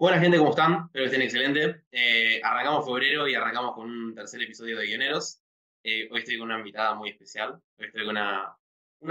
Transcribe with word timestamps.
Buena 0.00 0.18
gente, 0.18 0.38
¿cómo 0.38 0.48
están? 0.48 0.84
Espero 0.86 1.02
que 1.02 1.04
estén 1.04 1.20
excelente. 1.20 1.82
Eh, 1.92 2.40
arrancamos 2.42 2.86
febrero 2.86 3.28
y 3.28 3.34
arrancamos 3.34 3.74
con 3.74 3.90
un 3.90 4.14
tercer 4.14 4.42
episodio 4.42 4.78
de 4.78 4.86
Guioneros. 4.86 5.42
Eh, 5.84 6.08
hoy 6.10 6.20
estoy 6.20 6.38
con 6.38 6.48
una 6.48 6.58
invitada 6.58 6.94
muy 6.94 7.10
especial. 7.10 7.60
Hoy 7.76 7.84
estoy 7.84 8.06
con 8.06 8.16
una, 8.16 8.56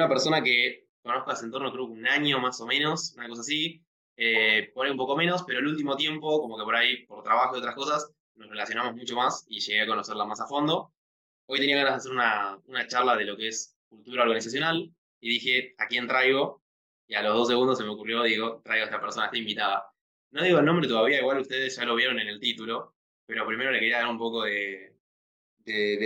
persona 0.08 0.42
que 0.42 0.88
conozco 1.04 1.30
hace 1.30 1.46
en 1.46 1.52
torno, 1.52 1.72
creo 1.72 1.86
un 1.86 2.08
año 2.08 2.40
más 2.40 2.60
o 2.60 2.66
menos, 2.66 3.14
una 3.16 3.30
cosa 3.30 3.42
así. 3.42 3.86
Eh, 4.18 4.72
por 4.74 4.88
ahí 4.88 4.92
un 4.92 4.98
poco 4.98 5.16
menos, 5.16 5.44
pero 5.44 5.60
el 5.60 5.68
último 5.68 5.96
tiempo, 5.96 6.42
como 6.42 6.58
que 6.58 6.64
por 6.64 6.76
ahí, 6.76 7.06
por 7.06 7.24
trabajo 7.24 7.56
y 7.56 7.60
otras 7.60 7.76
cosas, 7.76 8.12
nos 8.34 8.50
relacionamos 8.50 8.96
mucho 8.96 9.16
más 9.16 9.46
y 9.48 9.60
llegué 9.60 9.82
a 9.82 9.86
conocerla 9.86 10.26
más 10.26 10.42
a 10.42 10.48
fondo. 10.48 10.92
Hoy 11.46 11.60
tenía 11.60 11.78
ganas 11.78 11.94
de 11.94 11.98
hacer 11.98 12.12
una, 12.14 12.58
una 12.66 12.88
charla 12.88 13.16
de 13.16 13.26
lo 13.26 13.38
que 13.38 13.50
es 13.50 13.78
cultura 13.90 14.24
organizacional 14.24 14.92
y 15.20 15.30
dije, 15.30 15.76
¿a 15.78 15.86
quién 15.86 16.08
traigo? 16.08 16.64
Y 17.08 17.14
a 17.14 17.22
los 17.22 17.36
dos 17.36 17.48
segundos 17.48 17.78
se 17.78 17.84
me 17.84 17.92
ocurrió, 17.92 18.24
digo, 18.24 18.60
traigo 18.64 18.86
a 18.86 18.88
esta 18.88 19.00
persona, 19.00 19.26
esta 19.28 19.38
invitada. 19.38 19.86
No 20.32 20.44
digo 20.44 20.60
el 20.60 20.66
nombre 20.66 20.88
todavía, 20.88 21.20
igual 21.20 21.40
ustedes 21.40 21.76
ya 21.76 21.86
lo 21.86 21.96
vieron 21.96 22.20
en 22.20 22.28
el 22.28 22.40
título, 22.40 22.96
pero 23.26 23.48
primero 23.48 23.72
le 23.72 23.80
quería 23.80 24.00
dar 24.00 24.08
un 24.10 24.18
poco 24.18 24.44
de, 24.44 24.96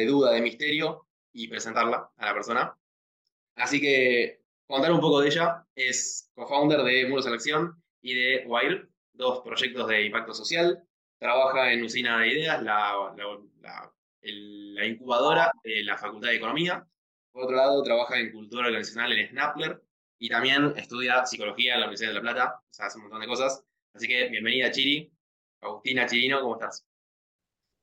duda, 0.08 0.32
de 0.32 0.42
misterio 0.42 1.08
y 1.34 1.48
presentarla 1.48 2.12
a 2.18 2.26
la 2.26 2.34
persona. 2.34 2.78
Así 3.56 3.82
que 3.82 4.42
contar 4.66 4.92
un 4.92 5.02
poco 5.02 5.22
de 5.22 5.28
ella. 5.28 5.66
Es 5.76 6.32
co-founder 6.36 6.84
de 6.84 7.08
Muro 7.08 7.22
Selección 7.22 7.82
y 8.02 8.14
de 8.14 8.44
Wire, 8.48 8.88
dos 9.14 9.42
proyectos 9.42 9.88
de 9.88 10.06
impacto 10.06 10.34
social. 10.34 10.84
Trabaja 11.20 11.72
en 11.72 11.84
Usina 11.84 12.20
de 12.20 12.28
Ideas, 12.30 12.64
la, 12.64 13.14
la, 13.62 13.92
la, 14.22 14.86
incubadora 14.86 15.52
de 15.64 15.84
la 15.84 15.98
Facultad 15.98 16.30
de 16.30 16.36
Economía. 16.36 16.86
Por 17.32 17.46
otro 17.46 17.56
lado, 17.56 17.84
trabaja 17.84 18.20
en 18.20 18.32
cultura 18.32 18.68
organizacional 18.68 19.14
en 19.14 19.30
Snapler 19.30 19.82
y 20.20 20.30
también 20.30 20.74
estudia 20.78 21.26
psicología 21.26 21.76
en 21.76 21.80
la 21.82 21.86
Universidad 21.88 22.10
de 22.10 22.16
La 22.16 22.22
Plata. 22.22 22.62
O 22.70 22.74
sea, 22.74 22.88
hace 22.88 22.98
un 22.98 23.04
montón 23.04 23.22
de 23.22 23.28
cosas. 23.28 23.64
Así 23.94 24.08
que 24.08 24.28
bienvenida, 24.30 24.72
Chiri. 24.72 25.12
Agustina 25.62 26.08
Chirino, 26.08 26.42
¿cómo 26.42 26.56
estás? 26.56 26.84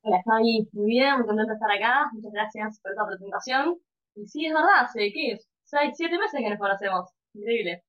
Hola, 0.01 0.21
Javi. 0.25 0.67
Muy 0.73 0.87
bien, 0.87 1.15
muy 1.17 1.25
contenta 1.25 1.53
de 1.53 1.55
estar 1.55 1.71
acá. 1.71 2.09
Muchas 2.11 2.33
gracias 2.33 2.79
por 2.81 2.91
esta 2.91 3.07
presentación. 3.07 3.79
Y 4.15 4.27
sí, 4.27 4.45
es 4.45 4.53
verdad, 4.53 4.81
hace, 4.81 5.11
¿qué? 5.13 5.39
Seis, 5.63 5.93
siete 5.95 6.17
meses 6.17 6.37
que 6.37 6.49
nos 6.49 6.59
conocemos. 6.59 7.09
Increíble. 7.33 7.83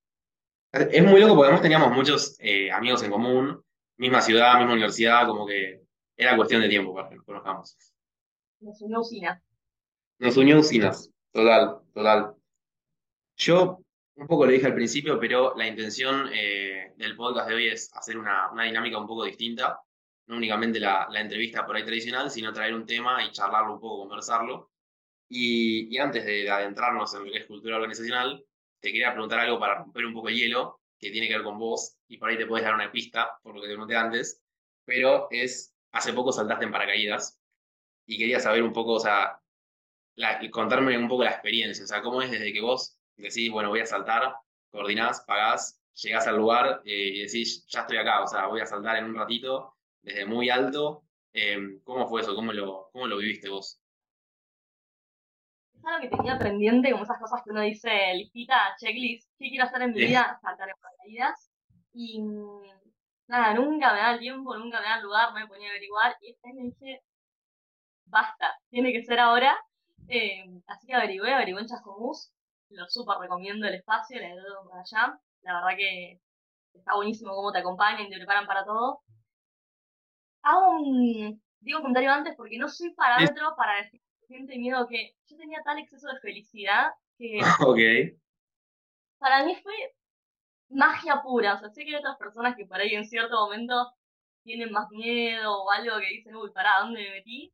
Es 0.71 1.05
muy 1.05 1.21
loco 1.21 1.35
porque 1.35 1.49
además 1.49 1.63
teníamos 1.63 1.93
muchos 1.93 2.37
eh, 2.39 2.71
amigos 2.71 3.03
en 3.03 3.11
común, 3.11 3.61
misma 3.97 4.21
ciudad, 4.21 4.57
misma 4.57 4.75
universidad, 4.75 5.27
como 5.27 5.45
que 5.45 5.83
era 6.17 6.37
cuestión 6.37 6.63
de 6.63 6.69
tiempo 6.69 6.95
para 6.95 7.09
que 7.09 7.17
nos 7.17 7.25
conozcamos. 7.25 7.77
Nos 8.61 8.81
unió 8.83 9.01
usinas. 9.01 9.43
Nos 10.21 10.37
unió 10.37 10.61
usinas, 10.61 11.11
total, 11.33 11.81
total. 11.93 12.35
Yo 13.37 13.81
un 14.17 14.27
poco 14.27 14.47
lo 14.47 14.53
dije 14.53 14.67
al 14.67 14.75
principio, 14.75 15.19
pero 15.19 15.55
la 15.57 15.67
intención 15.67 16.29
eh, 16.33 16.93
del 16.97 17.17
podcast 17.17 17.49
de 17.49 17.55
hoy 17.55 17.69
es 17.69 17.91
hacer 17.95 18.19
una, 18.19 18.51
dinámica 18.65 18.99
un 18.99 19.07
poco 19.07 19.25
distinta. 19.25 19.81
No 20.27 20.37
únicamente 20.37 20.79
la, 20.79 21.09
entrevista 21.15 21.67
por 21.67 21.77
ahí 21.77 21.85
tradicional, 21.85 22.31
sino 22.31 22.53
traer 22.53 22.75
un 22.75 22.87
tema 22.87 23.25
y 23.25 23.33
charlarlo 23.33 23.75
un 23.75 23.81
poco, 23.81 24.01
conversarlo. 24.01 24.71
Y, 25.29 25.97
antes 25.99 26.25
de 26.25 26.49
adentrarnos 26.51 27.15
en 27.15 27.25
lo 27.25 27.33
que 27.33 27.39
es 27.39 27.47
cultura 27.47 27.77
organizacional, 27.77 28.45
te 28.81 28.93
quería 28.93 29.13
preguntar 29.13 29.41
algo 29.41 29.59
para 29.59 29.77
romper 29.79 30.05
un 30.05 30.15
poco 30.15 30.29
el 30.29 30.37
hielo, 30.37 30.81
que 30.99 31.11
tiene 31.11 31.27
que 31.29 31.35
ver 31.35 31.45
con 31.45 31.59
vos, 31.59 31.97
y 32.09 32.19
por 32.19 32.31
ahí 32.31 32.37
te 32.37 32.47
puedes 32.47 32.65
dar 32.65 32.75
una 32.75 32.93
pista, 32.93 33.39
por 33.43 33.55
lo 33.55 33.63
que 33.63 33.69
te 33.69 33.75
pregunté 33.75 33.97
antes, 33.97 34.43
pero 34.85 35.29
es, 35.31 35.75
hace 35.93 36.13
poco 36.13 36.33
saltaste 36.33 36.67
en 36.67 36.73
paracaídas, 36.73 37.41
y 38.07 38.19
quería 38.19 38.41
saber 38.41 38.63
un 38.63 38.73
poco, 38.73 38.95
o 38.95 39.01
sea, 39.01 39.41
contarme 40.51 40.99
un 40.99 41.09
poco 41.09 41.25
la 41.25 41.31
experiencia, 41.31 41.85
o 41.85 41.87
sea, 41.87 42.03
cómo 42.03 42.23
es 42.23 42.31
desde 42.31 42.53
que 42.53 42.61
vos 42.61 42.99
decís, 43.29 43.51
bueno, 43.51 43.69
voy 43.69 43.81
a 43.81 43.87
saltar, 43.87 44.35
coordinás, 44.71 45.23
pagás, 45.27 45.81
llegás 45.95 46.27
al 46.27 46.37
lugar 46.37 46.83
eh, 46.85 47.11
y 47.15 47.23
decís, 47.23 47.67
ya 47.69 47.81
estoy 47.81 47.99
acá, 47.99 48.23
o 48.23 48.27
sea, 48.27 48.47
voy 48.47 48.61
a 48.61 48.67
saltar 48.67 48.97
en 48.97 49.07
un 49.07 49.15
ratito, 49.15 49.75
desde 50.03 50.27
muy 50.27 50.51
alto. 50.51 51.05
Eh, 51.33 51.81
¿Cómo 51.85 52.07
fue 52.09 52.23
eso? 52.23 52.35
¿Cómo 52.35 52.53
lo, 52.53 52.91
¿Cómo 52.93 53.07
lo 53.07 53.19
viviste 53.19 53.49
vos? 53.49 53.81
Es 55.75 55.85
algo 55.85 56.01
que 56.01 56.17
tenía 56.17 56.39
pendiente, 56.39 56.91
como 56.93 57.05
esas 57.05 57.19
cosas 57.19 57.43
que 57.43 57.51
uno 57.51 57.63
dice, 57.63 57.91
listita, 58.15 58.75
checklist, 58.79 59.29
¿qué 59.39 59.49
quiero 59.49 59.65
hacer 59.65 59.83
en 59.83 59.93
mi 59.93 60.01
vida? 60.01 60.39
Saltar 60.43 60.69
en 60.69 60.77
paracaídas. 60.81 61.51
Y 61.93 62.21
nada, 63.27 63.55
nunca 63.55 63.93
me 63.93 63.99
da 63.99 64.13
el 64.13 64.21
tiempo, 64.21 64.57
nunca 64.57 64.81
me 64.81 64.87
da 64.87 64.97
el 64.97 65.03
lugar, 65.03 65.33
me 65.35 65.47
ponía 65.47 65.69
a 65.69 65.71
averiguar. 65.71 66.17
Y 66.21 66.31
este 66.31 66.49
año 66.49 66.65
dije, 66.65 67.03
basta, 68.07 68.55
tiene 68.71 68.93
que 68.93 69.03
ser 69.03 69.19
ahora. 69.19 69.57
Eh, 70.09 70.45
así 70.67 70.87
que 70.87 70.95
averigué, 70.95 71.33
averigué 71.33 71.61
en 71.61 71.67
Chascomús 71.67 72.33
lo 72.73 72.89
súper 72.89 73.19
recomiendo 73.19 73.67
el 73.67 73.75
espacio, 73.75 74.19
le 74.19 74.31
doy 74.31 74.69
para 74.69 74.81
allá. 74.81 75.21
La 75.43 75.55
verdad 75.55 75.77
que 75.77 76.21
está 76.75 76.95
buenísimo 76.95 77.35
cómo 77.35 77.53
te 77.53 77.59
acompañan, 77.59 78.09
te 78.09 78.17
preparan 78.17 78.47
para 78.47 78.65
todo. 78.65 79.01
Hago 80.43 80.71
un, 80.79 81.43
digo 81.61 81.79
un 81.79 81.83
comentario 81.83 82.11
antes 82.13 82.35
porque 82.37 82.59
no 82.59 82.69
soy 82.69 82.93
parámetro 82.95 83.55
para 83.57 83.77
decir 83.77 84.01
gente 84.29 84.59
miedo 84.59 84.87
que 84.89 85.15
yo 85.29 85.37
tenía 85.37 85.63
tal 85.63 85.79
exceso 85.79 86.09
de 86.09 86.21
felicidad 86.21 86.91
que 87.19 87.41
okay. 87.67 88.17
para 89.19 89.45
mí 89.45 89.55
fue 89.63 89.75
magia 90.71 91.21
pura. 91.23 91.55
O 91.55 91.59
sea, 91.59 91.71
sé 91.71 91.85
que 91.85 91.91
hay 91.91 91.97
otras 91.97 92.17
personas 92.17 92.57
que 92.57 92.67
por 92.67 92.79
ahí 92.79 92.95
en 92.95 93.05
cierto 93.05 93.37
momento 93.37 93.93
tienen 94.43 94.73
más 94.73 94.89
miedo 94.91 95.63
o 95.63 95.71
algo 95.71 95.99
que 96.01 96.09
dicen, 96.09 96.35
uy, 96.35 96.51
pará, 96.53 96.81
¿dónde 96.81 97.03
me 97.03 97.11
metí? 97.11 97.53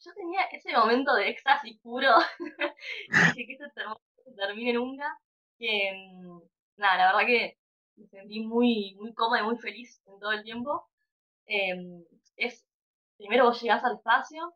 Yo 0.00 0.12
tenía 0.12 0.42
ese 0.52 0.72
momento 0.72 1.14
de 1.14 1.30
éxtasis 1.30 1.78
puro. 1.80 2.10
dije 3.34 3.46
que 3.46 3.52
esto 3.52 3.64
termine 4.32 4.72
nunca. 4.72 5.18
Que, 5.58 5.92
mm, 5.94 6.40
nada, 6.76 6.96
la 6.96 7.06
verdad 7.12 7.26
que 7.26 7.58
me 7.96 8.06
sentí 8.06 8.40
muy, 8.40 8.96
muy 8.98 9.14
cómoda 9.14 9.40
y 9.40 9.44
muy 9.44 9.58
feliz 9.58 10.00
en 10.06 10.18
todo 10.18 10.32
el 10.32 10.42
tiempo. 10.42 10.88
Em, 11.46 12.04
es, 12.36 12.64
primero 13.16 13.44
vos 13.44 13.60
llegás 13.62 13.84
al 13.84 13.96
espacio, 13.96 14.54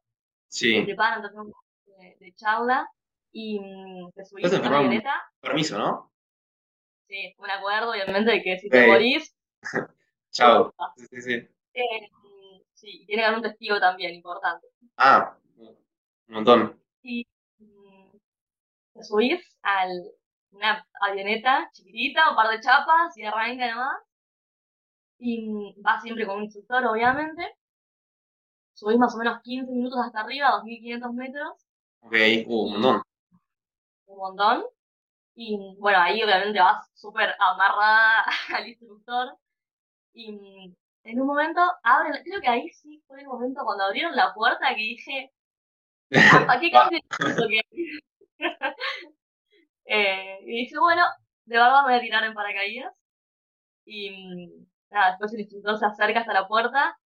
sí. 0.48 0.74
te 0.74 0.84
preparan, 0.84 1.22
te 1.22 1.36
un 1.36 1.52
de, 1.86 2.16
de 2.18 2.34
charla 2.34 2.90
y 3.32 3.60
mm, 3.60 4.12
te 4.12 4.24
subís 4.24 4.52
a 4.52 4.58
la 4.58 4.70
camioneta. 4.70 5.12
Permiso, 5.40 5.78
¿no? 5.78 6.12
Sí, 7.08 7.34
un 7.38 7.50
acuerdo, 7.50 7.90
obviamente, 7.90 8.30
de 8.30 8.42
que 8.42 8.58
si 8.58 8.68
te 8.68 8.86
morís. 8.86 9.34
Chao. 10.30 10.74
Sí, 10.96 11.06
sí, 11.10 11.22
sí. 11.22 11.48
Eh, 11.74 12.08
sí, 12.74 13.04
tiene 13.06 13.22
que 13.22 13.26
haber 13.26 13.38
un 13.38 13.42
testigo 13.42 13.80
también, 13.80 14.14
importante. 14.14 14.66
Ah, 14.96 15.36
un 15.56 16.34
montón. 16.34 16.80
Y 17.02 17.26
te 18.98 19.04
subís 19.04 19.40
a 19.62 19.86
una 20.50 20.86
avioneta 21.00 21.70
chiquitita, 21.72 22.30
un 22.30 22.36
par 22.36 22.50
de 22.50 22.60
chapas 22.60 23.16
y 23.16 23.24
arranca 23.24 23.70
nomás. 23.70 24.02
Y 25.18 25.74
vas 25.80 26.02
siempre 26.02 26.26
con 26.26 26.36
un 26.38 26.44
instructor, 26.44 26.84
obviamente. 26.86 27.56
Subís 28.74 28.98
más 28.98 29.14
o 29.14 29.18
menos 29.18 29.40
15 29.42 29.72
minutos 29.72 29.98
hasta 30.04 30.20
arriba, 30.20 30.50
2500 30.50 31.14
metros. 31.14 31.66
Ok, 32.00 32.14
uh, 32.46 32.64
un 32.64 32.72
montón. 32.72 33.02
Un 34.06 34.18
montón. 34.18 34.64
Y 35.34 35.76
bueno, 35.78 35.98
ahí 36.00 36.22
obviamente 36.22 36.58
vas 36.60 36.88
súper 36.94 37.34
amarrada 37.38 38.24
al 38.54 38.68
instructor. 38.68 39.36
Y 40.12 40.74
en 41.04 41.20
un 41.20 41.26
momento 41.26 41.60
abren, 41.82 42.22
creo 42.24 42.40
que 42.40 42.48
ahí 42.48 42.68
sí 42.70 43.02
fue 43.06 43.20
el 43.20 43.26
momento 43.26 43.64
cuando 43.64 43.84
abrieron 43.84 44.14
la 44.16 44.32
puerta 44.34 44.68
que 44.70 44.82
dije, 44.82 45.32
¿a 46.12 46.58
qué 46.60 46.70
cambio 46.72 47.00
eh, 49.84 50.38
y 50.42 50.60
dije, 50.60 50.78
bueno, 50.78 51.04
de 51.44 51.56
verdad 51.56 51.82
me 51.82 51.90
voy 51.90 51.98
a 51.98 52.00
tirar 52.00 52.24
en 52.24 52.34
paracaídas. 52.34 52.94
Y 53.84 54.10
mm, 54.10 54.66
nada, 54.90 55.10
después 55.10 55.32
el 55.34 55.40
instructor 55.40 55.78
se 55.78 55.86
acerca 55.86 56.20
hasta 56.20 56.32
la 56.32 56.46
puerta. 56.46 56.98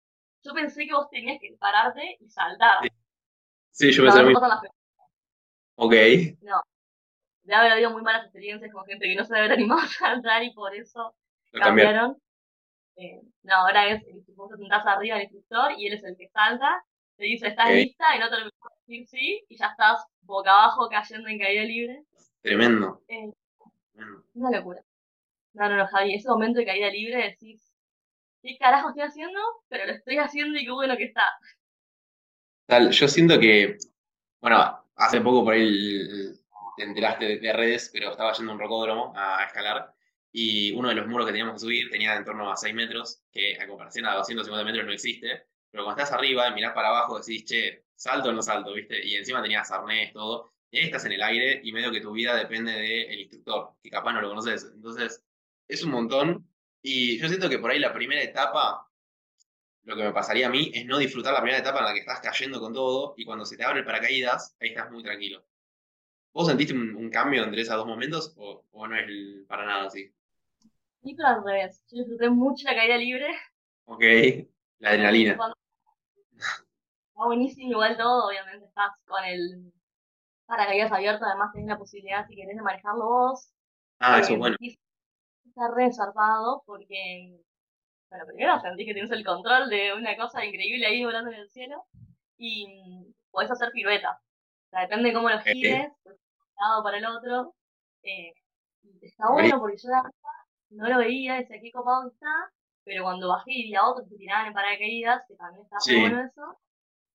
Yo 0.43 0.53
pensé 0.53 0.85
que 0.85 0.93
vos 0.93 1.09
tenías 1.09 1.39
que 1.39 1.55
pararte 1.59 2.17
y 2.19 2.29
saltar. 2.29 2.79
Sí, 3.71 3.91
yo 3.91 4.03
pensé. 4.03 4.23
No, 4.23 4.61
ok. 5.75 5.93
No. 6.41 6.61
Debe 7.43 7.55
haber 7.55 7.71
habido 7.73 7.91
muy 7.91 8.01
malas 8.01 8.23
experiencias 8.23 8.71
con 8.71 8.85
gente 8.85 9.07
que 9.07 9.15
no 9.15 9.23
se 9.23 9.33
debe 9.33 9.45
haber 9.45 9.57
animado 9.57 9.81
a 9.81 9.87
saltar 9.87 10.43
y 10.43 10.53
por 10.53 10.75
eso 10.75 11.15
cambiaron. 11.51 12.17
Eh, 12.97 13.21
no, 13.43 13.55
ahora 13.55 13.87
es 13.87 14.03
el 14.05 14.17
instructor 14.17 14.49
te 14.49 14.57
sentás 14.57 14.85
arriba 14.85 15.15
del 15.15 15.23
instructor 15.23 15.71
y 15.77 15.87
él 15.87 15.93
es 15.93 16.03
el 16.03 16.17
que 16.17 16.27
salta, 16.27 16.83
te 17.15 17.23
dice 17.23 17.47
estás 17.47 17.71
lista 17.71 18.15
y 18.15 18.19
no 18.19 18.29
te 18.29 18.37
lo 18.37 18.49
decir 18.85 19.07
sí 19.07 19.45
y 19.47 19.57
ya 19.57 19.67
estás 19.67 20.03
boca 20.31 20.51
abajo 20.51 20.89
cayendo 20.89 21.27
en 21.29 21.39
caída 21.39 21.63
libre. 21.63 22.03
Tremendo. 22.41 23.01
Eh, 23.07 23.31
una 24.33 24.51
locura. 24.51 24.81
No, 25.53 25.69
no, 25.69 25.77
no, 25.77 25.87
Javi, 25.87 26.15
ese 26.15 26.29
momento 26.29 26.59
de 26.59 26.65
caída 26.65 26.89
libre 26.89 27.17
decís, 27.17 27.61
¿qué 28.41 28.57
carajo 28.57 28.89
estoy 28.89 29.03
haciendo? 29.03 29.39
Pero 29.67 29.85
lo 29.85 29.91
estoy 29.91 30.17
haciendo 30.17 30.57
y 30.57 30.65
qué 30.65 30.71
bueno 30.71 30.97
que 30.97 31.05
está. 31.05 31.27
Tal, 32.65 32.91
yo 32.91 33.07
siento 33.07 33.39
que, 33.39 33.77
bueno, 34.39 34.81
hace 34.95 35.19
poco 35.19 35.43
por 35.43 35.53
ahí 35.53 36.33
te 36.77 36.83
enteraste 36.83 37.37
de, 37.37 37.53
redes, 37.53 37.89
pero 37.91 38.11
estaba 38.11 38.33
yendo 38.33 38.51
a 38.51 38.55
un 38.55 38.61
rocódromo 38.61 39.13
a, 39.15 39.43
escalar 39.43 39.93
y 40.31 40.71
uno 40.71 40.87
de 40.87 40.95
los 40.95 41.07
muros 41.07 41.25
que 41.25 41.33
teníamos 41.33 41.55
que 41.55 41.59
subir 41.59 41.89
tenía 41.89 42.15
en 42.15 42.23
torno 42.23 42.49
a 42.49 42.55
6 42.55 42.73
metros, 42.73 43.21
que 43.31 43.59
a 43.59 43.67
comparación 43.67 44.05
a 44.05 44.15
250 44.15 44.63
metros 44.63 44.85
no 44.85 44.93
existe, 44.93 45.47
pero 45.69 45.83
cuando 45.83 46.01
estás 46.01 46.17
arriba 46.17 46.47
y 46.47 46.53
mirás 46.53 46.73
para 46.73 46.87
abajo 46.87 47.19
decís, 47.19 47.43
che, 47.43 47.83
salto 48.01 48.29
o 48.29 48.33
no 48.33 48.41
salto, 48.41 48.73
¿viste? 48.73 49.05
Y 49.05 49.15
encima 49.15 49.43
tenías 49.43 49.69
arnés, 49.71 50.11
todo, 50.11 50.53
y 50.71 50.79
ahí 50.79 50.85
estás 50.85 51.05
en 51.05 51.11
el 51.11 51.21
aire 51.21 51.61
y 51.63 51.71
medio 51.71 51.91
que 51.91 52.01
tu 52.01 52.11
vida 52.11 52.35
depende 52.35 52.71
del 52.71 53.19
instructor, 53.19 53.73
que 53.83 53.91
capaz 53.91 54.13
no 54.13 54.21
lo 54.21 54.29
conoces. 54.29 54.71
Entonces, 54.73 55.23
es 55.67 55.83
un 55.83 55.91
montón. 55.91 56.47
Y 56.81 57.19
yo 57.19 57.27
siento 57.27 57.47
que 57.47 57.59
por 57.59 57.69
ahí 57.69 57.77
la 57.79 57.93
primera 57.93 58.23
etapa 58.23 58.87
lo 59.83 59.95
que 59.95 60.03
me 60.03 60.13
pasaría 60.13 60.47
a 60.47 60.49
mí 60.49 60.71
es 60.73 60.85
no 60.85 60.97
disfrutar 60.97 61.33
la 61.33 61.41
primera 61.41 61.59
etapa 61.59 61.79
en 61.79 61.85
la 61.85 61.93
que 61.93 61.99
estás 61.99 62.21
cayendo 62.21 62.59
con 62.59 62.73
todo 62.73 63.13
y 63.17 63.25
cuando 63.25 63.45
se 63.45 63.57
te 63.57 63.63
abre 63.63 63.79
el 63.79 63.85
paracaídas, 63.85 64.55
ahí 64.59 64.69
estás 64.69 64.89
muy 64.91 65.03
tranquilo. 65.03 65.43
¿Vos 66.33 66.47
sentiste 66.47 66.73
un, 66.73 67.09
cambio 67.09 67.43
entre 67.43 67.61
esos 67.61 67.75
dos 67.75 67.85
momentos 67.85 68.33
o, 68.37 68.63
no 68.73 68.95
es 68.95 69.45
para 69.47 69.65
nada 69.65 69.85
así? 69.85 70.11
Sí, 71.03 71.13
pero 71.15 71.27
al 71.27 71.43
revés. 71.43 71.83
Yo 71.91 71.99
disfruté 71.99 72.29
mucho 72.29 72.63
la 72.65 72.75
caída 72.75 72.97
libre. 72.97 73.27
Ok, 73.85 74.03
la 74.79 74.89
adrenalina. 74.89 75.37
Está 77.21 77.27
buenísimo, 77.27 77.69
igual 77.69 77.97
todo, 77.97 78.29
obviamente 78.29 78.65
estás 78.65 78.93
con 79.05 79.23
el 79.23 79.71
paracaídas 80.47 80.91
abierto, 80.91 81.23
además 81.23 81.51
tenés 81.53 81.67
la 81.67 81.77
posibilidad, 81.77 82.25
si 82.25 82.35
querés, 82.35 82.55
de 82.55 82.63
manejarlo 82.63 83.05
vos. 83.05 83.53
Ah, 83.99 84.17
eso 84.17 84.29
es 84.29 84.31
eh, 84.31 84.37
bueno. 84.39 84.55
Está 84.59 85.67
re 85.71 85.93
zarpado 85.93 86.63
porque, 86.65 87.39
bueno, 88.09 88.25
primero 88.25 88.59
sentís 88.59 88.87
que 88.87 88.93
tienes 88.95 89.11
el 89.11 89.23
control 89.23 89.69
de 89.69 89.93
una 89.93 90.17
cosa 90.17 90.43
increíble 90.43 90.87
ahí 90.87 91.05
volando 91.05 91.29
en 91.29 91.41
el 91.41 91.49
cielo 91.51 91.85
y 92.39 93.13
podés 93.29 93.51
hacer 93.51 93.69
piruetas. 93.71 94.17
O 94.17 94.69
sea, 94.71 94.81
depende 94.81 95.09
de 95.09 95.13
cómo 95.13 95.29
lo 95.29 95.39
gires, 95.41 95.91
de 96.03 96.09
un 96.09 96.17
lado 96.59 96.83
para 96.83 96.97
el 96.97 97.05
otro. 97.05 97.53
Eh, 98.01 98.33
está 98.99 99.29
bueno 99.29 99.59
porque 99.59 99.77
yo 99.77 99.89
no 100.71 100.89
lo 100.89 100.97
veía, 100.97 101.35
decía 101.35 101.61
qué 101.61 101.71
copado 101.71 102.09
está, 102.09 102.51
pero 102.83 103.03
cuando 103.03 103.29
bajé 103.29 103.51
y 103.51 103.63
vi 103.65 103.75
a 103.75 103.85
otros 103.85 104.09
que 104.09 104.15
tiraban 104.15 104.47
en 104.47 104.53
paracaídas, 104.53 105.23
que 105.27 105.35
también 105.35 105.65
está 105.65 105.77
muy 105.85 106.01
bueno 106.01 106.25
eso, 106.25 106.57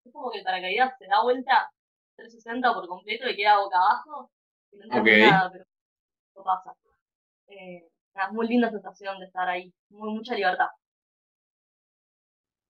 es 0.07 0.13
como 0.13 0.31
que 0.31 0.39
el 0.39 0.45
paracaídas 0.45 0.97
se 0.99 1.07
da 1.07 1.23
vuelta 1.23 1.71
360 2.17 2.75
por 2.75 2.89
completo 2.89 3.29
y 3.29 3.37
queda 3.37 3.59
boca 3.59 3.77
abajo. 3.77 4.31
Y 4.73 4.79
no 4.79 5.01
okay. 5.01 5.23
nada, 5.23 5.51
pero 5.53 5.65
eso 6.31 6.45
pasa. 6.45 6.75
Eh, 7.49 7.89
es 8.15 8.33
muy 8.33 8.49
linda 8.49 8.71
sensación 8.71 9.19
de 9.21 9.27
estar 9.27 9.49
ahí, 9.49 9.73
muy, 9.91 10.13
mucha 10.15 10.35
libertad. 10.35 10.69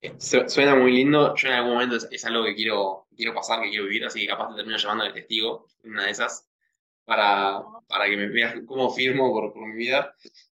Eh, 0.00 0.14
suena 0.18 0.74
muy 0.74 0.92
lindo, 0.92 1.34
yo 1.34 1.48
en 1.48 1.54
algún 1.54 1.74
momento 1.74 1.96
es, 1.96 2.24
algo 2.24 2.44
que 2.44 2.54
quiero, 2.54 3.06
quiero 3.16 3.34
pasar, 3.34 3.62
que 3.62 3.70
quiero 3.70 3.84
vivir, 3.84 4.04
así 4.04 4.20
que 4.20 4.26
capaz 4.26 4.50
te 4.50 4.56
termino 4.56 4.76
llamando 4.76 5.04
al 5.04 5.14
testigo, 5.14 5.66
una 5.84 6.04
de 6.04 6.10
esas, 6.10 6.48
para, 7.04 7.62
para 7.88 8.06
que 8.06 8.16
me 8.16 8.26
veas 8.28 8.54
cómo 8.66 8.90
firmo 8.90 9.32
por, 9.32 9.52
por 9.52 9.66
mi 9.66 9.76
vida. 9.76 10.14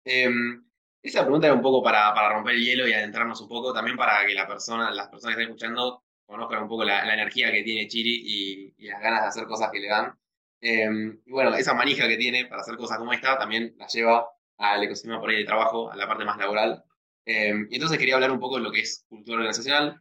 Em, 0.05 0.64
esa 1.02 1.23
pregunta 1.23 1.49
era 1.49 1.55
un 1.55 1.62
poco 1.62 1.82
para, 1.82 2.14
para, 2.14 2.34
romper 2.34 2.55
el 2.55 2.64
hielo 2.64 2.88
y 2.88 2.93
adentrarnos 2.93 3.40
un 3.40 3.49
poco, 3.49 3.73
también 3.75 3.96
para 3.96 4.25
que 4.26 4.34
la 4.34 4.46
persona, 4.46 4.90
las 4.90 5.08
personas 5.08 5.37
que 5.37 5.43
están 5.43 5.52
escuchando 5.52 6.05
conozcan 6.26 6.62
un 6.62 6.69
poco 6.69 6.84
la, 6.84 7.12
energía 7.14 7.52
que 7.52 7.62
tiene 7.62 7.88
Chiri 7.88 8.75
y, 8.78 8.87
las 8.87 9.00
ganas 9.00 9.23
de 9.23 9.28
hacer 9.28 9.44
cosas 9.46 9.70
que 9.73 9.81
le 9.81 9.88
dan. 9.88 10.19
Em, 10.61 11.20
y 11.25 11.31
bueno, 11.31 11.55
esa 11.55 11.75
manija 11.75 12.08
que 12.08 12.17
tiene 12.17 12.46
para 12.46 12.62
hacer 12.62 12.76
cosas 12.76 12.99
como 12.99 13.12
esta 13.12 13.38
también 13.38 13.75
la 13.78 13.87
lleva 13.87 14.28
al 14.58 14.82
ecosistema 14.82 15.20
por 15.20 15.31
ahí 15.31 15.37
de 15.38 15.44
trabajo, 15.44 15.90
a 15.90 15.96
la 15.96 16.08
parte 16.08 16.25
más 16.25 16.38
laboral. 16.38 16.82
Em, 17.25 17.69
y 17.70 17.75
entonces 17.76 17.99
quería 17.99 18.14
hablar 18.17 18.31
un 18.32 18.40
poco 18.40 18.56
de 18.56 18.62
lo 18.62 18.73
que 18.73 18.81
es 18.81 19.05
cultura 19.08 19.38
organizacional. 19.38 20.00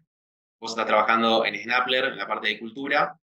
Vos 0.60 0.72
estás 0.72 0.86
trabajando 0.88 1.46
en 1.46 1.56
Snappler, 1.62 2.06
en 2.06 2.18
la 2.18 2.28
parte 2.28 2.48
de 2.50 2.60
cultura. 2.60 3.20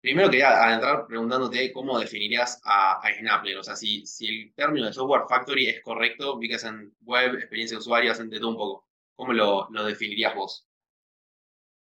Primero 0.00 0.30
quería 0.30 0.50
adentrar 0.64 1.06
preguntándote 1.06 1.72
cómo 1.72 1.98
definirías 1.98 2.60
a, 2.64 3.00
a 3.00 3.14
Snappler. 3.14 3.58
O 3.58 3.62
sea, 3.64 3.76
si, 3.76 4.04
el 4.20 4.54
término 4.54 4.86
de 4.86 4.92
software 4.92 5.22
factory 5.28 5.66
es 5.68 5.82
correcto, 5.82 6.38
vi 6.38 6.48
que 6.48 6.54
hacen 6.56 6.94
web, 7.02 7.34
experiencia 7.34 7.76
de 7.76 7.80
usuario, 7.80 8.12
hacen 8.12 8.30
de 8.30 8.38
todo 8.38 8.50
un 8.50 8.56
poco. 8.56 8.88
¿Cómo 9.16 9.32
lo 9.32 9.84
definirías 9.84 10.34
vos? 10.34 10.67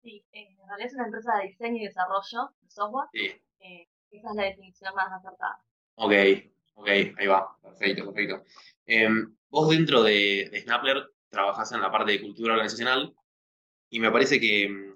Sí, 0.01 0.23
en 0.31 0.57
realidad 0.67 0.87
es 0.87 0.93
una 0.93 1.05
empresa 1.05 1.37
de 1.37 1.47
diseño 1.47 1.77
y 1.77 1.85
desarrollo 1.85 2.51
de 2.61 2.69
software. 2.69 3.07
Sí. 3.13 3.31
Eh, 3.59 3.87
esa 4.11 4.29
es 4.29 4.35
la 4.35 4.43
definición 4.43 4.95
más 4.95 5.11
acertada. 5.11 5.59
Ok, 5.95 6.13
ok, 6.75 6.87
ahí 6.87 7.27
va. 7.27 7.57
Perfecto, 7.61 8.05
perfecto. 8.05 8.43
Em, 8.85 9.35
vos 9.49 9.69
dentro 9.69 10.03
de, 10.03 10.49
de 10.51 10.61
Snappler 10.61 11.03
trabajás 11.29 11.71
en 11.73 11.81
la 11.81 11.91
parte 11.91 12.13
de 12.13 12.21
cultura 12.21 12.53
organizacional 12.53 13.13
y 13.89 13.99
me 13.99 14.11
parece 14.11 14.39
que 14.39 14.69
mm, 14.69 14.93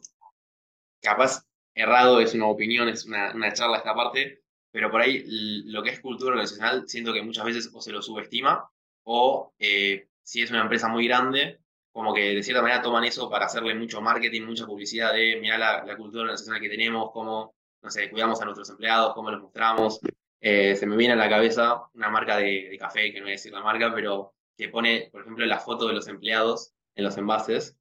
capaz 1.02 1.46
errado 1.74 2.20
es 2.20 2.34
una 2.34 2.48
opinión, 2.48 2.88
es 2.90 3.06
una, 3.06 3.34
una 3.34 3.54
charla 3.54 3.78
esta 3.78 3.96
parte, 3.96 4.44
pero 4.72 4.90
por 4.92 5.02
ahí 5.02 5.24
lo 5.66 5.84
que 5.84 5.92
es 5.92 6.00
cultura 6.00 6.32
organizacional 6.32 6.88
siento 6.88 7.14
que 7.14 7.22
muchas 7.24 7.46
veces 7.46 7.72
o 7.74 7.82
se 7.82 7.92
lo 7.92 8.02
subestima 8.02 8.70
o 9.04 9.54
eh, 9.60 10.08
si 10.24 10.42
es 10.42 10.52
una 10.52 10.62
empresa 10.62 10.88
muy 10.88 11.08
grande 11.08 11.60
como 11.92 12.14
que 12.14 12.36
de 12.36 12.44
cierta 12.44 12.62
manera 12.62 12.82
toman 12.82 13.04
eso 13.04 13.30
para 13.30 13.46
hacerle 13.46 13.76
mucho 13.76 14.02
marketing, 14.02 14.44
mucha 14.44 14.66
publicidad 14.66 15.14
de, 15.14 15.38
mira 15.42 15.58
la, 15.58 15.98
cultura 15.98 16.24
organizacional 16.24 16.62
que 16.62 16.70
tenemos, 16.70 17.12
cómo, 17.12 17.56
no 17.82 17.90
sé, 17.90 18.10
cuidamos 18.10 18.42
a 18.42 18.46
nuestros 18.46 18.70
empleados, 18.70 19.14
cómo 19.14 19.32
los 19.32 19.42
mostramos. 19.42 20.00
Eh, 20.40 20.76
se 20.76 20.88
me 20.88 20.96
viene 20.96 21.14
a 21.14 21.18
la 21.18 21.30
cabeza 21.30 21.84
una 21.94 22.10
marca 22.10 22.38
de, 22.38 22.76
café, 22.80 23.12
que 23.12 23.20
no 23.20 23.26
voy 23.26 23.34
a 23.34 23.36
decir 23.36 23.52
la 23.52 23.62
marca, 23.62 23.94
pero 23.94 24.34
que 24.58 24.70
pone, 24.70 25.10
por 25.12 25.22
ejemplo, 25.22 25.46
la 25.46 25.60
foto 25.60 25.88
de 25.88 25.94
los 25.94 26.08
empleados 26.08 26.74
en 26.96 27.04
los 27.04 27.18
envases 27.18 27.78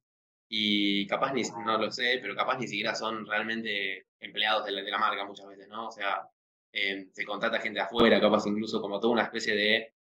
y 0.47 1.07
capaz 1.07 1.33
ni, 1.33 1.43
no 1.43 1.77
lo 1.77 1.91
sé, 1.91 2.19
pero 2.21 2.35
capaz 2.35 2.57
ni 2.57 2.67
siquiera 2.67 2.93
son 2.93 3.25
realmente 3.25 4.07
empleados 4.19 4.65
de 4.65 4.71
la, 4.73 4.97
marca 4.97 5.25
muchas 5.25 5.47
veces, 5.47 5.69
¿no? 5.69 5.87
O 5.87 5.91
sea, 5.91 6.27
eh, 6.73 7.07
se 7.13 7.25
contrata 7.25 7.59
gente 7.59 7.79
afuera, 7.79 8.19
capaz 8.19 8.45
incluso 8.45 8.81
como 8.81 8.99
toda 8.99 9.13
una 9.13 9.23
especie 9.23 9.55
de, 9.55 9.93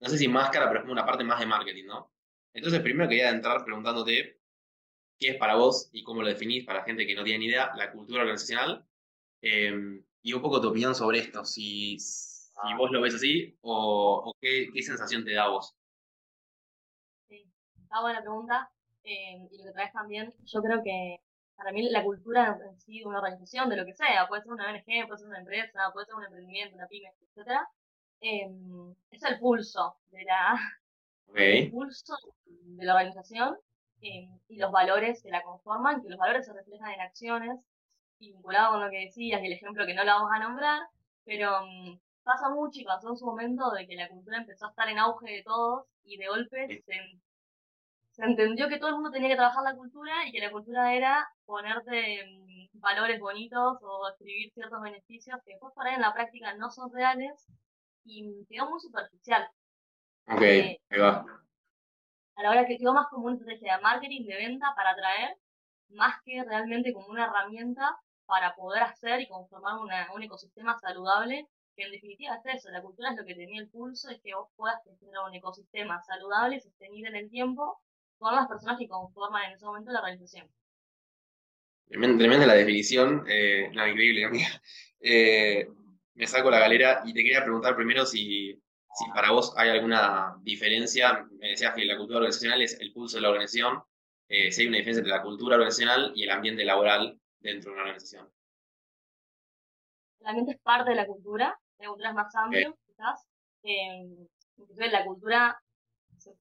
no 0.00 0.08
sé 0.08 0.18
si 0.18 0.28
máscara, 0.28 0.66
pero 0.68 0.80
es 0.80 0.82
como 0.82 0.92
una 0.92 1.06
parte 1.06 1.24
más 1.24 1.40
de 1.40 1.46
marketing, 1.46 1.86
¿no? 1.86 2.13
Entonces, 2.54 2.80
primero 2.80 3.08
quería 3.08 3.30
entrar 3.30 3.64
preguntándote 3.64 4.40
qué 5.18 5.30
es 5.30 5.36
para 5.36 5.56
vos 5.56 5.90
y 5.92 6.04
cómo 6.04 6.22
lo 6.22 6.28
definís 6.28 6.64
para 6.64 6.84
gente 6.84 7.06
que 7.06 7.14
no 7.14 7.24
tiene 7.24 7.40
ni 7.40 7.46
idea 7.46 7.74
la 7.76 7.90
cultura 7.90 8.22
organizacional 8.22 8.86
em, 9.42 10.04
y 10.22 10.32
un 10.32 10.40
poco 10.40 10.60
tu 10.60 10.68
opinión 10.68 10.94
sobre 10.94 11.18
esto, 11.18 11.44
si, 11.44 11.98
si 11.98 12.74
vos 12.78 12.90
lo 12.92 13.00
ves 13.00 13.16
así 13.16 13.58
o, 13.60 14.32
qué, 14.40 14.70
sensación 14.82 15.24
te 15.24 15.34
da 15.34 15.44
a 15.44 15.48
vos. 15.48 15.76
Sí, 17.28 17.44
está 17.82 18.00
buena 18.00 18.20
pregunta. 18.20 18.70
Em, 19.02 19.48
y 19.50 19.58
lo 19.58 19.64
que 19.64 19.72
traes 19.72 19.92
también, 19.92 20.32
yo 20.44 20.62
creo 20.62 20.82
que 20.82 21.20
para 21.56 21.72
mí 21.72 21.90
la 21.90 22.04
cultura 22.04 22.58
en 22.70 22.80
sí 22.80 23.00
de 23.00 23.06
una 23.06 23.18
organización, 23.18 23.68
de 23.68 23.76
lo 23.76 23.84
que 23.84 23.94
sea, 23.94 24.28
puede 24.28 24.42
ser 24.42 24.52
una 24.52 24.70
ONG, 24.70 25.06
puede 25.06 25.18
ser 25.18 25.28
una 25.28 25.40
empresa, 25.40 25.90
puede 25.92 26.06
ser 26.06 26.14
un 26.14 26.24
emprendimiento, 26.24 26.76
una 26.76 26.86
pyme, 26.86 27.12
etc., 27.36 27.60
em, 28.20 28.94
es 29.10 29.22
el 29.24 29.38
pulso 29.38 29.96
de 30.10 30.24
la, 30.24 30.58
el 31.34 31.64
impulso 31.66 32.16
de 32.46 32.84
la 32.84 32.94
organización 32.94 33.56
eh, 34.00 34.28
y 34.48 34.56
los 34.56 34.70
valores 34.70 35.22
que 35.22 35.30
la 35.30 35.42
conforman, 35.42 36.02
que 36.02 36.10
los 36.10 36.18
valores 36.18 36.46
se 36.46 36.52
reflejan 36.52 36.92
en 36.92 37.00
acciones, 37.00 37.60
y 38.18 38.32
vinculado 38.32 38.72
con 38.72 38.84
lo 38.84 38.90
que 38.90 39.06
decías 39.06 39.42
y 39.42 39.46
el 39.46 39.52
ejemplo 39.52 39.86
que 39.86 39.94
no 39.94 40.04
la 40.04 40.14
vamos 40.14 40.30
a 40.34 40.38
nombrar, 40.38 40.82
pero 41.24 41.64
mm, 41.66 41.98
pasa 42.22 42.48
mucho 42.50 42.80
y 42.80 42.84
pasó 42.84 43.10
en 43.10 43.16
su 43.16 43.26
momento 43.26 43.70
de 43.70 43.86
que 43.86 43.96
la 43.96 44.08
cultura 44.08 44.38
empezó 44.38 44.66
a 44.66 44.70
estar 44.70 44.88
en 44.88 44.98
auge 44.98 45.30
de 45.30 45.42
todos 45.42 45.86
y 46.04 46.16
de 46.16 46.28
golpe 46.28 46.82
se, 46.86 48.24
entendió 48.24 48.68
que 48.68 48.78
todo 48.78 48.90
el 48.90 48.94
mundo 48.94 49.10
tenía 49.10 49.28
que 49.28 49.36
trabajar 49.36 49.64
la 49.64 49.74
cultura 49.74 50.26
y 50.26 50.32
que 50.32 50.40
la 50.40 50.52
cultura 50.52 50.94
era 50.94 51.28
ponerte 51.44 52.24
mm, 52.26 52.80
valores 52.80 53.20
bonitos 53.20 53.78
o 53.82 54.08
escribir 54.08 54.52
ciertos 54.52 54.80
beneficios 54.82 55.38
que 55.44 55.52
después 55.52 55.72
para 55.74 55.94
en 55.94 56.00
la 56.00 56.12
práctica 56.14 56.54
no 56.54 56.70
son 56.70 56.92
reales 56.92 57.46
y 58.04 58.44
quedó 58.48 58.70
muy 58.70 58.80
superficial. 58.80 59.48
Ok, 60.28 60.42
eh, 60.42 60.80
ahí 60.90 61.00
va. 61.00 61.26
A 62.36 62.42
la 62.42 62.50
hora 62.50 62.66
que 62.66 62.78
quedó 62.78 62.92
más 62.94 63.06
como 63.08 63.26
una 63.26 63.34
estrategia 63.34 63.76
de 63.76 63.82
marketing, 63.82 64.26
de 64.26 64.36
venta 64.36 64.72
para 64.74 64.90
atraer, 64.90 65.36
más 65.90 66.20
que 66.24 66.42
realmente 66.42 66.92
como 66.92 67.08
una 67.08 67.26
herramienta 67.26 67.96
para 68.26 68.54
poder 68.54 68.82
hacer 68.82 69.20
y 69.20 69.28
conformar 69.28 69.74
un 70.14 70.22
ecosistema 70.22 70.78
saludable, 70.78 71.46
que 71.76 71.84
en 71.84 71.92
definitiva 71.92 72.36
es 72.36 72.56
eso, 72.56 72.70
la 72.70 72.82
cultura 72.82 73.10
es 73.10 73.16
lo 73.16 73.24
que 73.24 73.34
tenía 73.34 73.60
el 73.60 73.68
pulso, 73.68 74.08
es 74.10 74.20
que 74.22 74.34
vos 74.34 74.48
puedas 74.56 74.82
tener 74.84 75.18
un 75.26 75.34
ecosistema 75.34 76.00
saludable, 76.02 76.60
sostenible 76.60 77.10
en 77.10 77.16
el 77.16 77.30
tiempo, 77.30 77.80
con 78.18 78.34
las 78.34 78.46
personas 78.46 78.78
que 78.78 78.88
conforman 78.88 79.44
en 79.44 79.52
ese 79.52 79.66
momento 79.66 79.92
la 79.92 80.00
organización. 80.00 80.48
Tremenda 81.86 82.46
la 82.46 82.54
definición, 82.54 83.24
eh, 83.28 83.70
no, 83.72 83.86
increíble, 83.86 84.24
amiga. 84.24 84.48
Eh, 85.06 85.68
me 86.14 86.26
saco 86.26 86.50
la 86.50 86.58
galera 86.58 87.02
y 87.04 87.12
te 87.12 87.22
quería 87.22 87.42
preguntar 87.42 87.76
primero 87.76 88.06
si 88.06 88.58
si 88.94 89.10
para 89.10 89.32
vos 89.32 89.52
hay 89.56 89.70
alguna 89.70 90.36
diferencia, 90.42 91.26
me 91.38 91.48
decías 91.48 91.74
que 91.74 91.84
la 91.84 91.96
cultura 91.96 92.18
organizacional 92.18 92.62
es 92.62 92.78
el 92.80 92.92
pulso 92.92 93.16
de 93.16 93.22
la 93.22 93.30
organización, 93.30 93.82
eh, 94.28 94.52
si 94.52 94.62
hay 94.62 94.68
una 94.68 94.78
diferencia 94.78 95.00
entre 95.00 95.16
la 95.16 95.22
cultura 95.22 95.56
organizacional 95.56 96.12
y 96.14 96.22
el 96.22 96.30
ambiente 96.30 96.64
laboral 96.64 97.20
dentro 97.40 97.70
de 97.70 97.74
una 97.74 97.82
organización. 97.82 98.30
El 100.20 100.26
ambiente 100.28 100.52
es 100.52 100.60
parte 100.60 100.90
de 100.90 100.96
la 100.96 101.06
cultura, 101.06 101.58
la 101.78 101.88
cultura 101.88 102.08
es 102.10 102.14
más 102.14 102.34
amplio, 102.36 102.78
quizás. 102.86 103.26
Eh, 103.64 104.28
inclusive 104.56 104.88
la 104.88 105.04
cultura, 105.04 105.60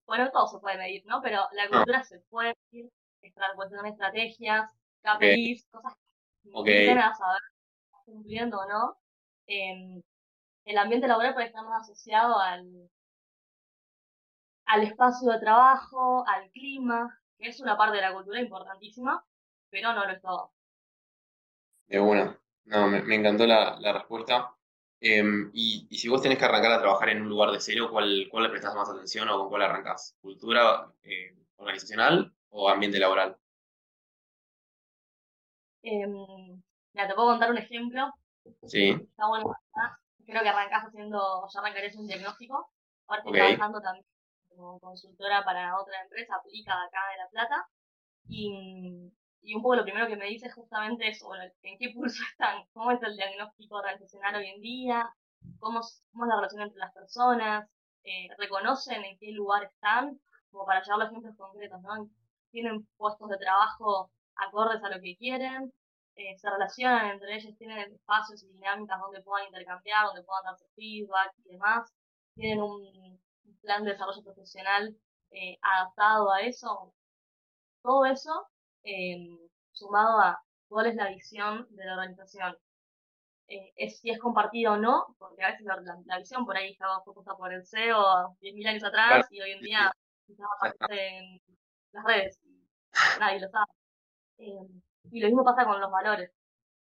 bueno, 0.05 0.29
todo 0.31 0.47
se 0.47 0.59
puede 0.59 0.77
medir, 0.77 1.03
¿no? 1.05 1.21
Pero 1.21 1.47
la 1.53 1.63
ah. 1.63 1.69
cultura 1.69 2.03
se 2.03 2.19
puede 2.29 2.53
medir, 2.71 2.89
estrategias, 3.21 4.71
KPIs, 5.01 5.67
cosas 5.71 5.93
que 6.43 6.49
okay. 6.53 6.89
a 6.89 7.13
saber 7.13 7.41
cumpliendo 8.05 8.59
o 8.59 8.67
no. 8.67 8.97
Eh, 9.47 10.01
el 10.65 10.77
ambiente 10.77 11.07
laboral 11.07 11.33
puede 11.33 11.47
estar 11.47 11.63
más 11.65 11.83
asociado 11.83 12.39
al, 12.39 12.89
al 14.65 14.83
espacio 14.83 15.31
de 15.31 15.39
trabajo, 15.39 16.25
al 16.27 16.49
clima, 16.51 17.19
que 17.37 17.49
es 17.49 17.59
una 17.59 17.77
parte 17.77 17.97
de 17.97 18.03
la 18.03 18.13
cultura 18.13 18.39
importantísima, 18.39 19.25
pero 19.69 19.93
no 19.93 20.05
lo 20.05 20.11
es 20.11 20.21
todo. 20.21 20.53
De 21.87 21.99
una. 21.99 22.39
No, 22.65 22.87
me, 22.87 23.15
encantó 23.15 23.45
la, 23.45 23.77
respuesta. 23.93 24.55
Em, 25.01 25.51
y, 25.53 25.85
si 25.91 26.07
vos 26.07 26.21
tenés 26.21 26.37
que 26.37 26.45
arrancar 26.45 26.71
a 26.71 26.79
trabajar 26.79 27.09
en 27.09 27.21
un 27.21 27.29
lugar 27.29 27.51
de 27.51 27.59
cero, 27.59 27.89
¿cuál, 27.91 28.27
cuál 28.31 28.43
le 28.43 28.49
prestas 28.49 28.73
más 28.73 28.89
atención 28.89 29.27
o 29.29 29.37
con 29.37 29.49
cuál 29.49 29.63
arrancás? 29.63 30.15
¿Cultura 30.21 30.89
eh, 31.03 31.35
organizacional 31.57 32.33
o 32.49 32.69
ambiente 32.69 32.99
laboral? 32.99 33.37
Em, 35.81 36.61
mira, 36.93 37.07
te 37.07 37.13
puedo 37.13 37.27
contar 37.27 37.51
un 37.51 37.57
ejemplo. 37.57 38.13
Sí. 38.65 38.91
Está 38.91 39.27
bueno. 39.27 39.53
Creo 40.25 40.41
que 40.43 40.49
arrancás 40.49 40.83
haciendo, 40.85 41.47
ya 41.53 41.59
arrancarías 41.59 41.95
un 41.95 42.07
diagnóstico. 42.07 42.69
Ahora 43.07 43.21
estoy 43.21 43.31
Ok. 43.33 43.37
trabajando 43.37 43.81
también 43.81 44.05
como 44.49 44.79
consultora 44.79 45.43
para 45.43 45.79
otra 45.79 46.01
empresa, 46.03 46.35
aplica 46.35 46.73
acá 46.73 46.99
de 47.11 47.17
La 47.17 47.29
Plata. 47.29 47.67
Y, 48.27 49.11
y 49.41 49.55
un 49.55 49.61
poco 49.61 49.75
lo 49.75 49.83
primero 49.83 50.07
que 50.07 50.15
me 50.15 50.27
dice 50.27 50.47
es 50.47 50.53
justamente 50.55 51.07
eso, 51.09 51.27
bueno, 51.27 51.43
en 51.61 51.77
qué 51.77 51.89
pulso 51.93 52.23
están, 52.31 52.63
cómo 52.73 52.91
es 52.91 53.01
el 53.03 53.15
diagnóstico 53.15 53.75
organizacional 53.77 54.35
hoy 54.35 54.47
en 54.47 54.61
día, 54.61 55.09
cómo, 55.59 55.79
es- 55.81 56.03
cómo 56.11 56.25
es 56.25 56.29
la 56.29 56.35
relación 56.37 56.61
entre 56.63 56.79
las 56.79 56.93
personas, 56.93 57.69
eh, 58.03 58.27
reconocen 58.37 59.03
en 59.05 59.17
qué 59.19 59.31
lugar 59.31 59.63
están, 59.63 60.19
como 60.51 60.65
para 60.65 60.81
llevar 60.83 60.99
los 60.99 61.09
ejemplos 61.09 61.35
concretos, 61.37 61.81
¿no? 61.81 62.09
Tienen 62.51 62.87
puestos 62.97 63.29
de 63.29 63.37
trabajo 63.37 64.11
acordes 64.35 64.83
a 64.83 64.89
lo 64.89 65.01
que 65.01 65.15
quieren, 65.17 65.71
eh, 66.15 66.37
se 66.37 66.49
relacionan 66.49 67.11
entre 67.11 67.35
ellos, 67.35 67.57
tienen 67.57 67.91
espacios 67.93 68.43
y 68.43 68.47
dinámicas 68.49 68.99
donde 68.99 69.21
puedan 69.21 69.47
intercambiar, 69.47 70.05
donde 70.07 70.23
puedan 70.23 70.43
darse 70.45 70.65
feedback 70.75 71.33
y 71.45 71.51
demás, 71.53 71.91
tienen 72.35 72.61
un, 72.61 73.21
plan 73.61 73.83
de 73.85 73.91
desarrollo 73.91 74.21
profesional 74.23 74.95
eh, 75.31 75.57
adaptado 75.61 76.31
a 76.31 76.41
eso. 76.41 76.93
Todo 77.81 78.05
eso 78.05 78.47
eh, 78.83 79.17
sumado 79.71 80.19
a 80.19 80.43
cuál 80.67 80.87
es 80.87 80.95
la 80.95 81.09
visión 81.09 81.65
de 81.69 81.85
la 81.85 81.93
organización. 81.93 82.57
Eh, 83.47 83.73
es 83.75 83.99
si 83.99 84.09
es 84.09 84.19
compartida 84.19 84.73
o 84.73 84.77
no, 84.77 85.15
porque 85.17 85.43
a 85.43 85.51
veces 85.51 85.65
la, 85.65 85.75
la- 85.81 86.01
la 86.05 86.17
visión 86.19 86.45
por 86.45 86.57
ahí 86.57 86.71
estaba 86.71 87.03
propuesta 87.03 87.35
por 87.35 87.53
el 87.53 87.65
CEO 87.65 88.35
10.000 88.41 88.67
años 88.67 88.83
atrás 88.83 89.07
Claro, 89.09 89.27
y 89.31 89.41
hoy 89.41 89.51
en 89.51 89.61
día 89.61 89.91
aparece 90.57 91.17
en 91.17 91.41
las 91.91 92.03
redes 92.05 92.39
y 92.43 93.19
nadie 93.19 93.39
lo 93.39 93.49
sabe. 93.49 93.71
Y 95.11 95.19
lo 95.19 95.27
mismo 95.27 95.43
pasa 95.43 95.65
con 95.65 95.79
los 95.79 95.91
valores. 95.91 96.31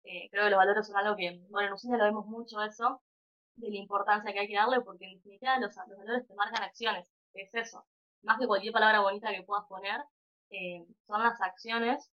Eh, 0.04 0.30
creo 0.32 0.46
que 0.46 0.50
los 0.50 0.58
valores 0.58 0.88
son 0.88 0.98
algo 0.98 1.16
que, 1.16 1.42
bueno, 1.50 1.68
en 1.68 1.74
Usina 1.74 1.98
lo 1.98 2.06
vemos 2.06 2.26
mucho 2.26 2.62
eso, 2.62 3.02
de 3.56 3.70
la 3.70 3.78
importancia 3.78 4.32
que 4.34 4.40
hay 4.40 4.48
que 4.48 4.56
darle, 4.56 4.82
porque 4.82 5.06
en 5.06 5.16
definitiva 5.18 5.60
los, 5.60 5.76
los 5.88 5.98
valores 5.98 6.28
te 6.28 6.34
marcan 6.36 6.64
acciones, 6.64 7.08
es 7.34 7.54
eso. 7.54 7.86
Más 8.24 8.40
que 8.40 8.48
cualquier 8.48 8.74
palabra 8.74 9.02
bonita 9.02 9.30
que 9.32 9.44
puedas 9.44 9.66
poner, 9.68 10.02
eh, 10.50 10.86
son 11.08 11.22
las 11.24 11.40
acciones 11.42 12.12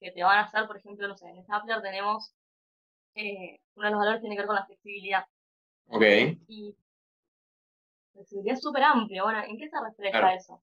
que 0.00 0.12
te 0.12 0.22
van 0.22 0.38
a 0.38 0.42
hacer, 0.42 0.66
por 0.66 0.76
ejemplo, 0.76 1.08
no 1.08 1.16
sé, 1.16 1.28
en 1.28 1.42
Stapler 1.44 1.82
tenemos, 1.82 2.34
eh, 3.14 3.60
uno 3.74 3.86
de 3.86 3.90
los 3.92 3.98
valores 4.00 4.20
tiene 4.20 4.36
que 4.36 4.40
ver 4.42 4.46
con 4.46 4.56
la 4.56 4.66
flexibilidad. 4.66 5.24
Ok. 5.88 6.02
Y 6.48 6.76
flexibilidad 8.12 8.54
es 8.54 8.62
súper 8.62 8.82
amplio. 8.82 9.24
Bueno, 9.24 9.42
¿en 9.44 9.58
qué 9.58 9.68
se 9.68 9.80
refleja 9.80 10.18
Claro. 10.18 10.36
eso? 10.36 10.62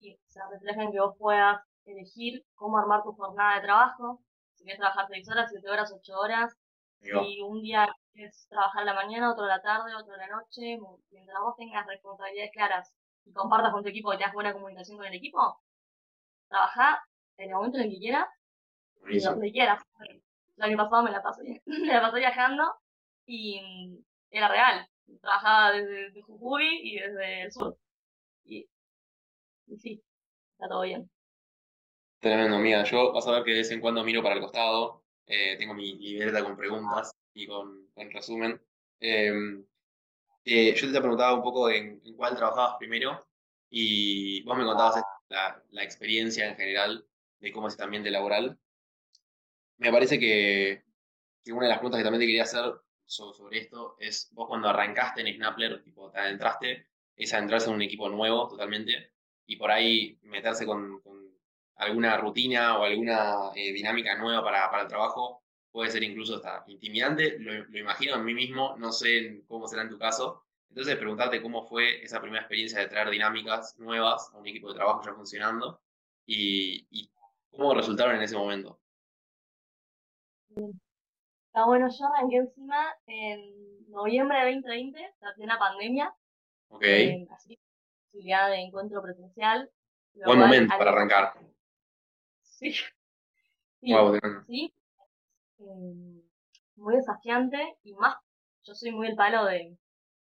Y 0.00 0.18
se 0.26 0.40
refleja 0.50 0.82
en 0.82 0.92
que 0.92 1.00
vos 1.00 1.16
puedas 1.18 1.60
elegir 1.92 2.44
cómo 2.54 2.78
armar 2.78 3.02
tu 3.02 3.12
jornada 3.12 3.56
de 3.56 3.62
trabajo. 3.62 4.20
Si 4.54 4.64
quieres 4.64 4.80
trabajar 4.80 5.06
6 5.08 5.28
horas, 5.30 5.50
7 5.50 5.68
horas, 5.70 5.92
8 5.92 6.18
horas. 6.18 6.56
Si 7.00 7.40
un 7.40 7.62
día 7.62 7.88
quieres 8.12 8.46
trabajar 8.50 8.84
la 8.84 8.94
mañana, 8.94 9.32
otro 9.32 9.46
la 9.46 9.60
tarde, 9.62 9.94
otro 9.94 10.16
la 10.16 10.28
noche. 10.28 10.78
Mientras 11.10 11.40
vos 11.40 11.56
tengas 11.56 11.86
responsabilidades 11.86 12.52
claras 12.52 12.92
y 13.24 13.32
compartas 13.32 13.72
con 13.72 13.82
tu 13.82 13.88
equipo 13.88 14.12
y 14.12 14.18
tengas 14.18 14.34
buena 14.34 14.52
comunicación 14.52 14.98
con 14.98 15.06
el 15.06 15.14
equipo, 15.14 15.60
trabajá 16.48 17.02
en 17.38 17.48
el 17.48 17.54
momento 17.54 17.78
en 17.78 17.84
el 17.84 17.90
que 17.90 17.98
quieras 17.98 18.28
y 19.08 19.20
donde 19.20 19.52
quieras. 19.52 19.82
El 20.56 20.62
año 20.62 20.76
pasado 20.76 21.02
me 21.02 21.10
la 21.10 21.22
pasé, 21.22 21.62
me 21.66 21.86
la 21.86 22.02
pasé 22.02 22.18
viajando 22.18 22.64
y 23.26 23.60
mm, 23.60 24.04
era 24.30 24.48
real. 24.48 24.86
Trabajaba 25.20 25.72
desde, 25.72 26.04
desde 26.04 26.22
Jujuy 26.22 26.80
y 26.82 26.98
desde 27.00 27.42
el 27.42 27.52
sur. 27.52 27.76
Y, 28.44 28.68
y 29.66 29.78
sí, 29.78 30.02
está 30.52 30.68
todo 30.68 30.82
bien. 30.82 31.10
Tremendo, 32.20 32.56
amiga. 32.56 32.84
Yo 32.84 33.12
vas 33.12 33.26
a 33.26 33.32
ver 33.32 33.44
que 33.44 33.50
de 33.52 33.58
vez 33.58 33.70
en 33.70 33.80
cuando 33.80 34.04
miro 34.04 34.22
para 34.22 34.34
el 34.34 34.40
costado. 34.42 35.02
eh, 35.26 35.56
tengo 35.58 35.74
mi 35.74 35.94
libreta 35.98 36.42
con 36.42 36.56
preguntas 36.56 37.12
y 37.34 37.46
con, 37.46 37.88
resumen. 38.12 38.60
Eh, 39.00 39.32
eh, 40.44 40.74
yo 40.74 40.92
te 40.92 41.00
preguntaba 41.00 41.34
un 41.34 41.42
poco 41.42 41.70
en, 41.70 42.00
cuál 42.16 42.36
trabajabas 42.36 42.76
primero 42.78 43.26
y 43.70 44.42
vos 44.44 44.56
me 44.58 44.64
contabas 44.64 45.02
la, 45.28 45.84
experiencia 45.84 46.46
en 46.48 46.56
general 46.56 47.06
de 47.40 47.52
cómo 47.52 47.68
es 47.68 47.74
este 47.74 47.84
ambiente 47.84 48.10
laboral. 48.10 48.58
Me 49.78 49.90
parece 49.90 50.18
que, 50.18 50.84
una 51.52 51.62
de 51.62 51.68
las 51.68 51.78
preguntas 51.78 51.98
que 51.98 52.04
también 52.04 52.20
te 52.20 52.26
quería 52.26 52.44
hacer 52.44 52.64
so- 53.04 53.32
sobre 53.32 53.58
esto 53.58 53.96
es, 53.98 54.28
vos 54.32 54.46
cuando 54.48 54.68
arrancaste 54.68 55.20
en 55.22 55.34
Snappler, 55.34 55.82
tipo, 55.82 56.10
te 56.10 56.18
adentraste, 56.18 56.86
es 57.16 57.34
adentrarse 57.34 57.68
en 57.68 57.76
un 57.76 57.82
equipo 57.82 58.08
nuevo 58.08 58.48
totalmente 58.48 59.12
y 59.46 59.56
por 59.56 59.70
ahí 59.70 60.18
meterse 60.22 60.66
con, 60.66 61.00
con 61.00 61.19
alguna 61.80 62.16
rutina 62.18 62.78
o 62.78 62.84
alguna 62.84 63.50
eh, 63.54 63.72
dinámica 63.72 64.16
nueva 64.18 64.42
para, 64.44 64.70
para 64.70 64.82
el 64.82 64.88
trabajo 64.88 65.42
puede 65.70 65.90
ser 65.90 66.02
incluso 66.02 66.36
hasta 66.36 66.64
intimidante, 66.66 67.38
lo, 67.38 67.52
lo 67.64 67.78
imagino 67.78 68.16
en 68.16 68.24
mí 68.24 68.34
mismo, 68.34 68.76
no 68.78 68.92
sé 68.92 69.44
cómo 69.48 69.68
será 69.68 69.82
en 69.82 69.90
tu 69.90 69.98
caso. 69.98 70.44
Entonces, 70.68 70.96
preguntarte 70.96 71.42
cómo 71.42 71.62
fue 71.68 72.02
esa 72.04 72.20
primera 72.20 72.42
experiencia 72.42 72.80
de 72.80 72.86
traer 72.88 73.10
dinámicas 73.10 73.76
nuevas 73.78 74.30
a 74.32 74.38
un 74.38 74.46
equipo 74.46 74.68
de 74.68 74.74
trabajo 74.76 75.02
ya 75.04 75.14
funcionando 75.14 75.80
y, 76.26 76.86
y 76.90 77.10
cómo 77.50 77.74
resultaron 77.74 78.16
en 78.16 78.22
ese 78.22 78.36
momento. 78.36 78.80
Está 81.46 81.66
bueno, 81.66 81.88
yo 81.88 82.06
arranqué 82.06 82.36
encima 82.36 82.94
en 83.06 83.90
noviembre 83.90 84.38
de 84.38 84.44
2020, 84.54 85.14
la 85.20 85.34
plena 85.34 85.58
pandemia, 85.58 86.14
Ok, 86.68 86.82
eh, 86.84 87.26
así 87.32 87.56
que 87.56 87.62
posibilidad 88.12 88.48
de 88.50 88.56
encuentro 88.60 89.02
presencial. 89.02 89.70
buen 90.24 90.38
momento 90.38 90.78
para 90.78 90.90
arrancar. 90.92 91.34
Sí. 92.60 92.74
Sí, 93.82 93.94
Wow, 93.94 94.18
sí, 94.46 94.74
eh, 95.60 96.22
muy 96.76 96.96
desafiante 96.96 97.78
y 97.82 97.94
más, 97.94 98.16
yo 98.62 98.74
soy 98.74 98.90
muy 98.90 99.06
el 99.06 99.16
palo 99.16 99.46
de 99.46 99.74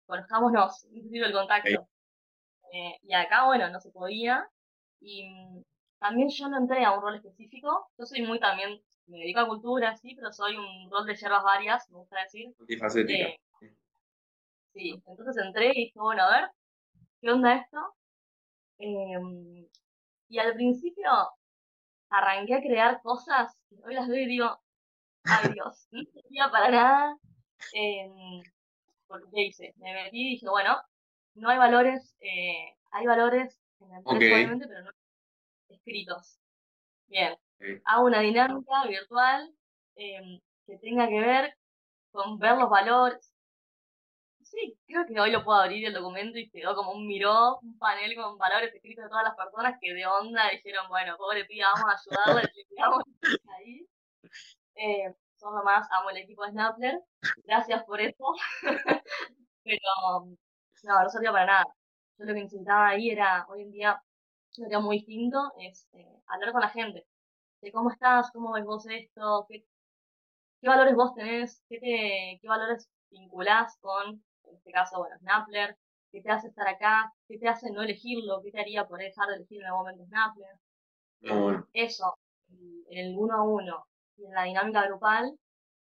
conozcámonos, 0.07 0.85
necesito 0.91 1.25
el 1.25 1.33
contacto. 1.33 1.87
Eh, 2.73 2.97
y 3.03 3.13
acá, 3.13 3.45
bueno, 3.45 3.69
no 3.69 3.79
se 3.79 3.91
podía. 3.91 4.49
Y 4.99 5.29
mm, 5.29 5.63
también 5.99 6.29
yo 6.29 6.49
no 6.49 6.57
entré 6.57 6.83
a 6.83 6.93
un 6.93 7.03
rol 7.03 7.15
específico. 7.17 7.91
Yo 7.95 8.05
soy 8.05 8.23
muy 8.23 8.39
también, 8.39 8.81
me 9.05 9.19
dedico 9.19 9.41
a 9.41 9.47
cultura, 9.47 9.95
sí, 9.97 10.15
pero 10.15 10.31
soy 10.31 10.55
un 10.55 10.89
rol 10.89 11.05
de 11.05 11.15
hierbas 11.15 11.43
varias, 11.43 11.87
me 11.91 11.99
gusta 11.99 12.21
decir. 12.23 12.47
Multifacética. 12.57 13.27
Eh, 13.27 13.37
sí, 14.73 15.03
entonces 15.05 15.37
entré 15.45 15.67
y 15.75 15.85
dije, 15.85 15.99
bueno, 15.99 16.23
a 16.23 16.31
ver, 16.41 16.49
¿qué 17.21 17.29
onda 17.29 17.53
esto? 17.53 17.77
Eh, 18.79 19.67
y 20.29 20.39
al 20.39 20.55
principio 20.55 21.11
arranqué 22.13 22.55
a 22.55 22.61
crear 22.61 23.01
cosas 23.01 23.57
que 23.69 23.75
hoy 23.83 23.95
las 23.95 24.07
veo 24.07 24.21
y 24.21 24.27
digo, 24.27 24.61
ay 25.23 25.53
Dios, 25.53 25.87
no 25.91 26.03
servía 26.13 26.49
para 26.51 26.69
nada. 26.69 27.17
Eh, 27.73 28.09
porque 29.07 29.25
¿qué 29.33 29.41
hice? 29.45 29.73
Me 29.77 29.93
metí 29.93 30.21
y 30.21 30.29
dije, 30.31 30.47
bueno, 30.49 30.77
no 31.35 31.49
hay 31.49 31.57
valores, 31.57 32.15
eh, 32.19 32.75
hay 32.91 33.05
valores 33.05 33.59
en 33.79 33.89
la 33.89 33.97
empresa 33.97 34.17
Ok. 34.17 34.33
obviamente, 34.33 34.67
pero 34.67 34.83
no 34.83 34.91
escritos. 35.69 36.39
Bien, 37.07 37.33
Ok. 37.33 37.81
hago 37.85 38.05
una 38.05 38.19
dinámica 38.19 38.85
virtual 38.87 39.53
eh, 39.95 40.39
que 40.65 40.77
tenga 40.77 41.07
que 41.07 41.19
ver 41.19 41.57
con 42.11 42.37
ver 42.37 42.57
los 42.57 42.69
valores. 42.69 43.32
Sí, 44.53 44.77
creo 44.85 45.05
que 45.07 45.19
hoy 45.19 45.31
lo 45.31 45.43
puedo 45.43 45.59
abrir 45.59 45.85
el 45.85 45.93
documento 45.93 46.37
y 46.37 46.49
quedó 46.49 46.75
como 46.75 46.91
un 46.91 47.07
miró, 47.07 47.57
un 47.61 47.77
panel 47.79 48.15
con 48.15 48.37
valores 48.37 48.73
escritos 48.73 49.03
de 49.05 49.09
todas 49.09 49.23
las 49.23 49.35
personas 49.35 49.77
que 49.81 49.93
de 49.93 50.05
onda 50.05 50.49
dijeron, 50.51 50.87
bueno, 50.89 51.17
pobre 51.17 51.45
piba, 51.45 51.67
vamos 51.73 51.91
a 51.91 51.97
ayudarle, 51.97 52.51
le 52.55 52.65
tiramos 52.65 53.03
ahí. 53.57 53.87
Eh, 54.75 55.13
son 55.37 55.55
lo 55.55 55.63
más, 55.63 55.87
amo 55.91 56.09
el 56.11 56.17
equipo 56.17 56.45
de 56.45 56.51
Snappler, 56.51 56.99
gracias 57.45 57.83
por 57.85 58.01
eso. 58.01 58.23
Pero 59.63 59.79
no, 60.83 61.03
no 61.03 61.09
servía 61.09 61.31
para 61.31 61.45
nada. 61.45 61.65
Yo 62.17 62.25
lo 62.25 62.33
que 62.33 62.43
necesitaba 62.43 62.89
ahí 62.89 63.09
era, 63.09 63.45
hoy 63.49 63.63
en 63.63 63.71
día, 63.71 64.03
lo 64.57 64.69
que 64.69 64.77
muy 64.79 64.97
distinto, 64.99 65.51
es 65.59 65.87
eh, 65.93 66.07
hablar 66.27 66.51
con 66.51 66.61
la 66.61 66.69
gente. 66.69 67.05
De 67.61 67.71
cómo 67.71 67.91
estás, 67.91 68.31
cómo 68.31 68.53
ves 68.53 68.65
vos 68.65 68.85
esto, 68.87 69.45
qué, 69.49 69.65
qué 70.61 70.67
valores 70.69 70.95
vos 70.95 71.13
tenés, 71.15 71.63
qué, 71.69 71.79
te, 71.79 72.39
qué 72.41 72.47
valores 72.47 72.89
vinculás 73.11 73.77
con, 73.81 74.23
en 74.45 74.55
este 74.55 74.71
caso, 74.71 74.99
bueno, 74.99 75.17
Snappler, 75.19 75.77
qué 76.11 76.21
te 76.21 76.31
hace 76.31 76.47
estar 76.47 76.67
acá, 76.67 77.11
qué 77.27 77.37
te 77.37 77.47
hace 77.47 77.71
no 77.71 77.81
elegirlo, 77.81 78.41
qué 78.43 78.51
te 78.51 78.61
haría 78.61 78.85
por 78.87 78.99
dejar 78.99 79.27
de 79.29 79.35
elegir 79.35 79.61
en 79.61 79.67
algún 79.67 79.81
momento 79.81 80.05
Snappler. 80.05 80.55
Muy 81.21 81.41
bueno. 81.41 81.67
Eso, 81.73 82.17
en 82.49 82.97
el 82.97 83.17
uno 83.17 83.35
a 83.35 83.43
uno 83.43 83.85
y 84.17 84.25
en 84.25 84.33
la 84.33 84.43
dinámica 84.43 84.85
grupal, 84.87 85.37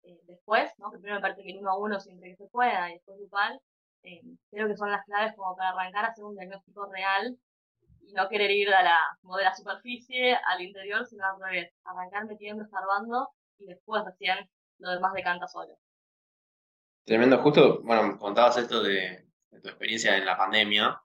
eh, 0.03 0.21
después, 0.27 0.71
¿no? 0.79 0.91
que 0.91 0.99
primero 0.99 1.17
me 1.17 1.23
parece 1.23 1.43
que 1.43 1.51
el 1.51 1.59
uno 1.59 1.71
a 1.71 1.79
uno 1.79 1.99
siempre 1.99 2.31
que 2.31 2.37
se 2.37 2.49
pueda 2.49 2.91
y 2.91 2.95
después 2.95 3.19
grupal, 3.19 3.61
eh, 4.03 4.21
creo 4.51 4.69
que 4.69 4.77
son 4.77 4.91
las 4.91 5.05
claves 5.07 5.35
como 5.35 5.57
para 5.57 5.71
arrancar 5.71 6.05
a 6.05 6.09
hacer 6.09 6.25
un 6.25 6.35
diagnóstico 6.35 6.87
real 6.93 7.39
y 8.03 8.13
no 8.13 8.29
querer 8.29 8.51
ir 8.51 8.73
a 8.73 8.83
la, 8.83 8.99
como 9.23 9.37
de 9.37 9.45
la 9.45 9.55
superficie 9.55 10.35
al 10.35 10.61
interior, 10.61 11.07
sino 11.07 11.25
al 11.27 11.41
revés, 11.41 11.73
arrancar 11.85 12.27
metiendo, 12.27 12.65
escarbando 12.65 13.29
y 13.59 13.67
después 13.67 14.05
recién 14.05 14.49
lo 14.79 14.91
demás 14.91 15.13
decanta 15.15 15.49
solo. 15.49 15.75
Tremendo, 17.05 17.39
justo, 17.39 17.83
bueno, 17.83 18.19
contabas 18.19 18.57
esto 18.57 18.83
de, 18.83 19.27
tu 19.63 19.69
experiencia 19.69 20.17
en 20.17 20.25
la 20.25 20.37
pandemia. 20.37 21.01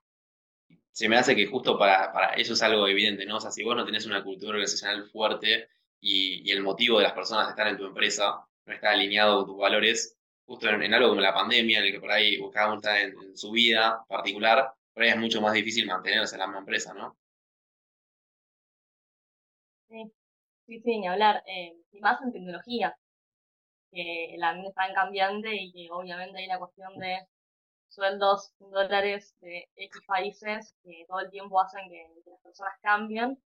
Se 0.92 1.08
me 1.08 1.16
hace 1.16 1.36
que 1.36 1.46
justo 1.46 1.78
para, 1.78 2.12
para 2.12 2.34
eso 2.34 2.54
es 2.54 2.62
algo 2.62 2.88
evidente, 2.88 3.26
¿no? 3.26 3.36
O 3.36 3.40
sea, 3.40 3.50
si 3.50 3.62
vos 3.62 3.76
no 3.76 3.84
tenés 3.84 4.06
una 4.06 4.24
cultura 4.24 4.52
organizacional 4.52 5.08
fuerte 5.10 5.68
y, 6.00 6.50
el 6.50 6.62
motivo 6.62 6.98
de 6.98 7.04
las 7.04 7.12
personas 7.12 7.46
de 7.46 7.50
estar 7.50 7.68
en 7.68 7.76
tu 7.76 7.84
empresa 7.86 8.44
no 8.64 8.72
está 8.72 8.90
alineado 8.92 9.38
con 9.38 9.46
tus 9.46 9.58
valores, 9.58 10.18
justo 10.46 10.68
en, 10.68 10.94
algo 10.94 11.10
como 11.10 11.20
la 11.20 11.34
pandemia, 11.34 11.78
en 11.80 11.84
el 11.86 11.92
que 11.92 12.00
por 12.00 12.10
ahí 12.10 12.38
cada 12.52 12.68
uno 12.68 12.76
está 12.76 13.00
en, 13.00 13.36
su 13.36 13.50
vida 13.52 14.04
particular, 14.08 14.72
por 14.94 15.02
ahí 15.02 15.10
es 15.10 15.16
mucho 15.18 15.40
más 15.40 15.52
difícil 15.52 15.86
mantenerse 15.86 16.34
en 16.34 16.40
la 16.40 16.46
misma 16.46 16.60
empresa, 16.60 16.94
¿no? 16.94 17.16
Sí, 19.88 20.10
sí, 20.66 20.80
sí 20.80 20.98
ni 20.98 21.08
hablar. 21.08 21.42
Eh, 21.46 21.76
y 21.92 22.00
más 22.00 22.20
en 22.22 22.32
tecnología, 22.32 22.96
que 23.90 24.34
la 24.38 24.54
vida 24.54 24.68
está 24.68 24.86
en 24.86 24.94
cambiante 24.94 25.48
y 25.52 25.72
que 25.72 25.88
obviamente 25.90 26.38
hay 26.38 26.46
la 26.46 26.58
cuestión 26.58 26.96
de 26.98 27.26
sueldos 27.88 28.52
en 28.60 28.70
dólares 28.70 29.34
de 29.40 29.68
X 29.76 30.02
países 30.06 30.74
que 30.82 31.04
todo 31.08 31.20
el 31.20 31.30
tiempo 31.30 31.60
hacen 31.60 31.88
que, 31.88 32.06
las 32.24 32.40
personas 32.40 32.74
cambien 32.82 33.38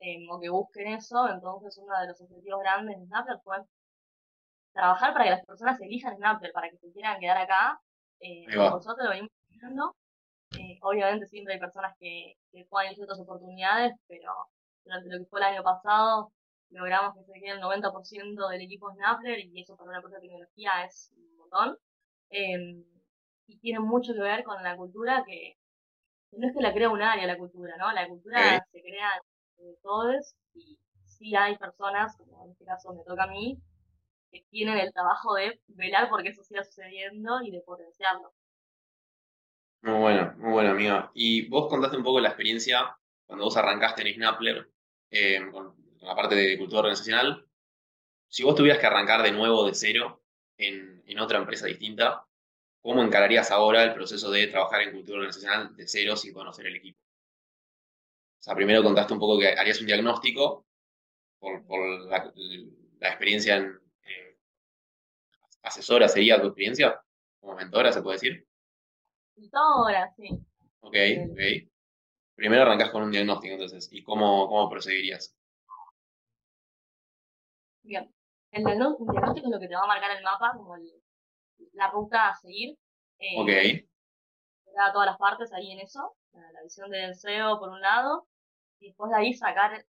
eh, 0.00 0.26
o 0.30 0.40
que 0.40 0.48
busquen 0.50 0.88
eso. 0.88 1.28
Entonces, 1.28 1.78
uno 1.78 1.98
de 2.00 2.08
los 2.08 2.20
objetivos 2.20 2.60
grandes 2.60 2.98
de 2.98 3.06
Snapchat 3.06 3.42
fue 3.44 3.58
trabajar 4.72 5.12
para 5.12 5.24
que 5.24 5.30
las 5.30 5.46
personas 5.46 5.80
elijan 5.80 6.16
Snapper, 6.16 6.52
para 6.52 6.70
que 6.70 6.78
se 6.78 6.92
quieran 6.92 7.20
quedar 7.20 7.38
acá. 7.38 7.80
Eh, 8.20 8.46
nosotros 8.54 9.04
lo 9.04 9.10
venimos 9.10 9.30
haciendo. 9.50 9.96
Eh, 10.58 10.78
obviamente 10.82 11.26
siempre 11.26 11.54
hay 11.54 11.60
personas 11.60 11.94
que, 11.98 12.34
que 12.50 12.64
pueden 12.66 12.92
otras 13.02 13.20
oportunidades, 13.20 13.94
pero 14.06 14.32
durante 14.84 15.08
lo 15.08 15.18
que 15.18 15.26
fue 15.26 15.40
el 15.40 15.46
año 15.46 15.62
pasado 15.62 16.32
logramos 16.72 17.14
que 17.14 17.24
se 17.24 17.40
quede 17.40 17.52
el 17.52 17.60
90% 17.60 18.48
del 18.48 18.60
equipo 18.60 18.90
Snapper 18.92 19.38
y 19.38 19.60
eso 19.60 19.76
para 19.76 19.90
una 19.90 19.98
empresa 19.98 20.16
de 20.16 20.22
tecnología 20.22 20.70
es 20.86 21.12
un 21.16 21.36
montón. 21.36 21.78
Em, 22.30 22.84
y 23.46 23.58
tiene 23.58 23.80
mucho 23.80 24.14
que 24.14 24.20
ver 24.20 24.44
con 24.44 24.62
la 24.62 24.76
cultura 24.76 25.24
que, 25.26 25.56
no 26.32 26.48
es 26.48 26.54
que 26.54 26.62
la 26.62 26.72
crea 26.72 26.88
un 26.88 27.02
área 27.02 27.26
la 27.26 27.36
cultura, 27.36 27.76
¿no? 27.76 27.92
La 27.92 28.08
cultura 28.08 28.64
se 28.72 28.80
crea 28.80 29.10
de 29.58 29.76
todos 29.82 30.34
y 30.54 30.78
sí 31.04 31.34
hay 31.36 31.56
personas, 31.58 32.16
como 32.16 32.44
en 32.44 32.52
este 32.52 32.64
caso 32.64 32.92
me 32.94 33.04
toca 33.04 33.24
a 33.24 33.26
mí, 33.26 33.58
que 34.30 34.44
tienen 34.50 34.78
el 34.78 34.92
trabajo 34.92 35.34
de 35.34 35.60
velar 35.68 36.08
por 36.08 36.22
qué 36.22 36.30
eso 36.30 36.42
siga 36.42 36.64
sucediendo 36.64 37.42
y 37.42 37.50
de 37.50 37.60
potenciarlo. 37.60 38.32
Muy 39.82 40.00
bueno, 40.00 40.34
muy 40.38 40.52
bueno, 40.52 40.70
amiga. 40.70 41.10
Y 41.12 41.48
vos 41.48 41.68
contaste 41.68 41.96
un 41.96 42.04
poco 42.04 42.20
la 42.20 42.28
experiencia 42.28 42.96
cuando 43.26 43.44
vos 43.44 43.56
arrancaste 43.56 44.02
en 44.02 44.14
Snappler, 44.14 44.70
eh, 45.10 45.40
con, 45.50 45.81
la 46.02 46.14
parte 46.14 46.34
de 46.34 46.58
cultura 46.58 46.80
organizacional. 46.80 47.46
Si 48.28 48.42
vos 48.42 48.54
tuvieras 48.54 48.80
que 48.80 48.86
arrancar 48.86 49.22
de 49.22 49.32
nuevo 49.32 49.66
de 49.66 49.74
cero 49.74 50.22
en, 50.56 51.02
en 51.06 51.18
otra 51.18 51.38
empresa 51.38 51.66
distinta, 51.66 52.26
¿cómo 52.80 53.02
encararías 53.02 53.50
ahora 53.50 53.84
el 53.84 53.94
proceso 53.94 54.30
de 54.30 54.46
trabajar 54.46 54.82
en 54.82 54.92
cultura 54.92 55.18
organizacional 55.18 55.76
de 55.76 55.86
cero 55.86 56.16
sin 56.16 56.32
conocer 56.32 56.66
el 56.66 56.76
equipo? 56.76 56.98
O 58.40 58.42
sea, 58.42 58.54
primero 58.54 58.82
contaste 58.82 59.12
un 59.12 59.20
poco 59.20 59.38
que 59.38 59.48
harías 59.48 59.80
un 59.80 59.86
diagnóstico 59.86 60.66
por, 61.38 61.64
por 61.64 62.06
la, 62.08 62.32
la, 63.00 63.08
experiencia 63.08 63.56
en, 63.56 63.82
asesora 65.62 66.08
sería 66.08 66.40
tu 66.40 66.48
experiencia? 66.48 67.00
¿Como 67.40 67.54
mentora, 67.54 67.92
se 67.92 68.02
puede 68.02 68.16
decir? 68.16 68.46
Mentora, 69.36 70.12
sí. 70.16 70.28
Ok, 70.80 70.96
ok. 71.30 71.40
Primero 72.34 72.62
arrancas 72.62 72.90
con 72.90 73.02
un 73.02 73.12
diagnóstico, 73.12 73.54
entonces, 73.54 73.88
¿y 73.92 74.02
cómo, 74.02 74.48
cómo 74.48 74.68
procedirías? 74.68 75.36
Bien. 77.82 78.12
El 78.52 78.64
diagnóstico 78.64 79.12
es 79.12 79.44
lo 79.44 79.58
que 79.58 79.68
te 79.68 79.74
va 79.74 79.84
a 79.84 79.86
marcar 79.86 80.16
el 80.16 80.22
mapa, 80.22 80.52
como 80.54 80.76
la 81.72 81.90
ruta 81.90 82.28
a 82.28 82.34
seguir. 82.34 82.76
Eh, 83.18 83.40
ok. 83.40 84.74
Da 84.74 84.92
todas 84.92 85.06
las 85.06 85.18
partes 85.18 85.52
ahí 85.52 85.72
en 85.72 85.80
eso, 85.80 86.16
la 86.32 86.62
visión 86.62 86.90
del 86.90 87.14
SEO 87.14 87.58
por 87.58 87.70
un 87.70 87.80
lado, 87.80 88.26
y 88.78 88.88
después 88.88 89.10
de 89.10 89.16
ahí 89.16 89.34
sacar 89.34 89.84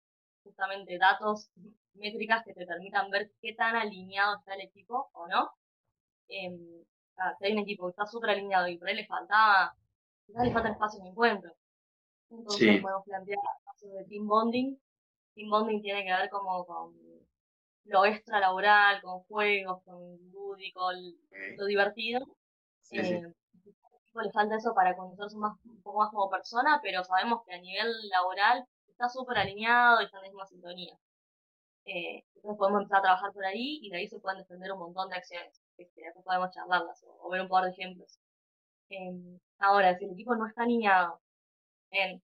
justamente 0.43 0.97
datos, 0.97 1.51
métricas 1.93 2.43
que 2.45 2.53
te 2.53 2.65
permitan 2.65 3.09
ver 3.09 3.31
qué 3.41 3.53
tan 3.53 3.75
alineado 3.75 4.37
está 4.37 4.55
el 4.55 4.61
equipo 4.61 5.09
o 5.13 5.27
no, 5.27 5.51
eh, 6.29 6.49
si 7.37 7.45
hay 7.45 7.53
un 7.53 7.59
equipo 7.59 7.85
que 7.85 7.91
está 7.91 8.05
súper 8.05 8.31
alineado 8.31 8.67
y 8.67 8.77
por 8.77 8.87
ahí 8.87 8.95
le 8.95 9.05
faltaba, 9.05 9.75
quizás 10.25 10.45
le 10.45 10.53
falta 10.53 10.69
espacio 10.69 10.99
en 11.01 11.07
encuentro. 11.07 11.51
Entonces 12.29 12.81
podemos 12.81 13.03
plantear 13.05 13.37
espacios 13.59 13.93
de 13.93 14.05
team 14.05 14.27
bonding. 14.27 14.79
Team 15.35 15.49
bonding 15.49 15.81
tiene 15.81 16.03
que 16.05 16.13
ver 16.13 16.29
como 16.29 16.65
con 16.65 16.95
lo 17.85 18.05
extra 18.05 18.39
laboral, 18.39 19.01
con 19.01 19.19
juegos, 19.21 19.83
con 19.83 20.17
lúdico, 20.31 20.91
lo 21.57 21.65
divertido. 21.65 22.21
eh, 22.91 23.33
le 24.13 24.31
falta 24.31 24.57
eso 24.57 24.73
para 24.73 24.95
conocerse 24.95 25.37
más, 25.37 25.57
un 25.65 25.81
poco 25.81 25.99
más 25.99 26.09
como 26.09 26.29
persona, 26.29 26.79
pero 26.83 27.03
sabemos 27.03 27.43
que 27.45 27.53
a 27.53 27.61
nivel 27.61 27.91
laboral 28.09 28.65
está 28.87 29.09
súper 29.09 29.37
alineado 29.37 30.01
y 30.01 30.05
está 30.05 30.17
en 30.17 30.23
la 30.23 30.29
misma 30.29 30.45
sintonía. 30.47 30.97
Eh, 31.85 32.23
entonces 32.35 32.57
podemos 32.57 32.81
empezar 32.81 32.99
a 32.99 33.03
trabajar 33.03 33.33
por 33.33 33.45
ahí 33.45 33.79
y 33.81 33.89
de 33.89 33.97
ahí 33.97 34.07
se 34.07 34.19
pueden 34.19 34.39
defender 34.39 34.71
un 34.73 34.79
montón 34.79 35.09
de 35.09 35.15
acciones. 35.15 35.61
Este, 35.77 36.01
después 36.03 36.25
podemos 36.25 36.51
charlarlas 36.51 37.03
o, 37.07 37.29
ver 37.29 37.41
un 37.41 37.47
par 37.47 37.63
de 37.65 37.71
ejemplos. 37.71 38.19
Em, 38.89 39.39
ahora, 39.59 39.97
si 39.97 40.05
el 40.05 40.11
equipo 40.11 40.35
no 40.35 40.47
está 40.47 40.63
alineado 40.63 41.21
en 41.91 42.21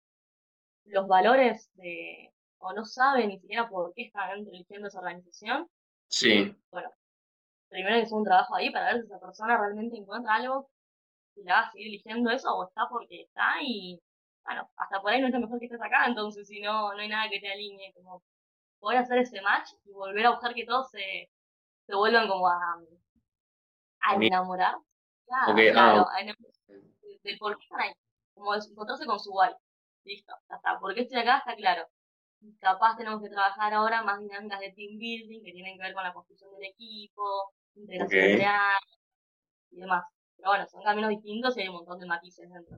los 0.86 1.08
valores 1.08 1.72
de, 1.76 2.34
o 2.60 2.74
no 2.74 2.86
sabe 2.86 3.28
ni 3.28 3.40
siquiera 3.40 3.70
por 3.70 3.94
qué 3.94 4.04
están 4.04 4.48
eligiendo 4.48 4.88
esa 4.88 5.00
organización, 5.00 5.70
sí. 6.10 6.56
bueno, 6.72 6.90
primero 7.70 7.96
hay 7.96 8.02
que 8.02 8.06
hacer 8.06 8.18
un 8.18 8.24
trabajo 8.24 8.56
ahí 8.56 8.72
para 8.72 8.94
ver 8.94 9.02
si 9.02 9.08
esa 9.08 9.20
persona 9.20 9.58
realmente 9.58 9.98
encuentra 9.98 10.36
algo 10.36 10.70
y 11.36 11.44
la 11.44 11.54
va 11.54 11.60
a 11.62 11.72
seguir 11.72 11.88
eligiendo 11.88 12.30
eso 12.32 12.56
o 12.56 12.68
está 12.68 12.88
porque 12.90 13.22
está 13.24 13.56
y 13.62 14.02
bueno, 14.46 14.70
hasta 14.78 15.02
por 15.02 15.12
ahí 15.12 15.22
no 15.22 15.28
es 15.28 15.34
lo 15.34 15.42
mejor 15.42 15.60
que 15.60 15.66
estés 15.66 15.82
acá, 15.82 16.06
entonces 16.08 16.48
si 16.48 16.62
no, 16.62 16.94
no 16.94 17.00
hay 17.00 17.10
nada 17.10 17.30
que 17.30 17.40
te 17.40 17.52
alinee, 17.52 17.94
como 17.94 18.24
poder 18.80 19.00
hacer 19.00 19.20
ese 19.20 19.42
match 19.42 19.72
y 19.86 19.92
volver 19.92 20.26
a 20.26 20.32
buscar 20.32 20.54
que 20.54 20.66
todos 20.66 20.90
se, 20.90 21.30
se 21.86 21.96
vuelvan 21.96 22.28
como 22.28 22.48
a, 22.48 22.60
a 24.02 24.16
enamorar. 24.16 24.76
Claro, 25.26 25.56
claro, 25.56 26.06
ah, 26.10 26.24
del 27.28 27.38
por 27.38 27.58
qué 27.58 27.64
están 27.64 27.82
ahí. 27.82 27.94
Como 28.34 28.56
encontrarse 28.56 29.06
con 29.06 29.20
su 29.20 29.32
guay. 29.32 29.54
Listo, 30.06 30.34
ya 30.50 30.56
está. 30.56 30.80
¿Por 30.80 30.94
qué 30.94 31.02
estoy 31.02 31.20
acá? 31.20 31.40
Está 31.40 31.56
claro. 31.56 31.88
Capaz 32.60 32.98
tenemos 32.98 33.22
que 33.22 33.30
trabajar 33.30 33.74
ahora 33.74 34.04
más 34.04 34.20
dinámicas 34.20 34.60
de 34.60 34.72
team 34.72 34.98
building 34.98 35.44
que 35.44 35.52
tienen 35.52 35.78
que 35.78 35.84
ver 35.84 35.94
con 35.94 36.04
la 36.04 36.14
construcción 36.14 36.52
del 36.54 36.70
equipo, 36.70 37.54
integración 37.76 38.38
real 38.38 38.80
y 39.72 39.80
demás. 39.80 40.04
Pero 40.38 40.50
bueno, 40.50 40.68
son 40.68 40.84
caminos 40.84 41.10
distintos 41.10 41.58
y 41.58 41.62
hay 41.62 41.68
un 41.68 41.76
montón 41.76 42.00
de 42.00 42.06
matices 42.06 42.50
dentro. 42.50 42.78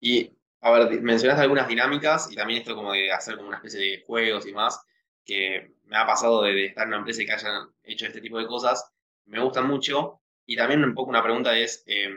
Y, 0.00 0.30
a 0.60 0.70
ver, 0.72 1.00
mencionaste 1.02 1.42
algunas 1.42 1.68
dinámicas 1.68 2.30
y 2.30 2.36
también 2.36 2.60
esto 2.60 2.74
como 2.74 2.92
de 2.92 3.12
hacer 3.12 3.36
como 3.36 3.48
una 3.48 3.56
especie 3.56 3.80
de 3.80 4.04
juegos 4.06 4.46
y 4.46 4.52
más, 4.52 4.80
que 5.24 5.74
me 5.84 5.96
ha 5.96 6.06
pasado 6.06 6.42
de, 6.42 6.66
estar 6.66 6.84
en 6.84 6.88
una 6.88 6.98
empresa 6.98 7.22
y 7.22 7.26
que 7.26 7.32
hayan 7.32 7.68
hecho 7.82 8.06
este 8.06 8.20
tipo 8.20 8.38
de 8.38 8.46
cosas, 8.46 8.92
me 9.26 9.42
gustan 9.42 9.66
mucho. 9.66 10.20
Y 10.46 10.56
también 10.56 10.84
un 10.84 10.94
poco 10.94 11.10
una 11.10 11.22
pregunta 11.22 11.56
es, 11.56 11.82
eh, 11.86 12.10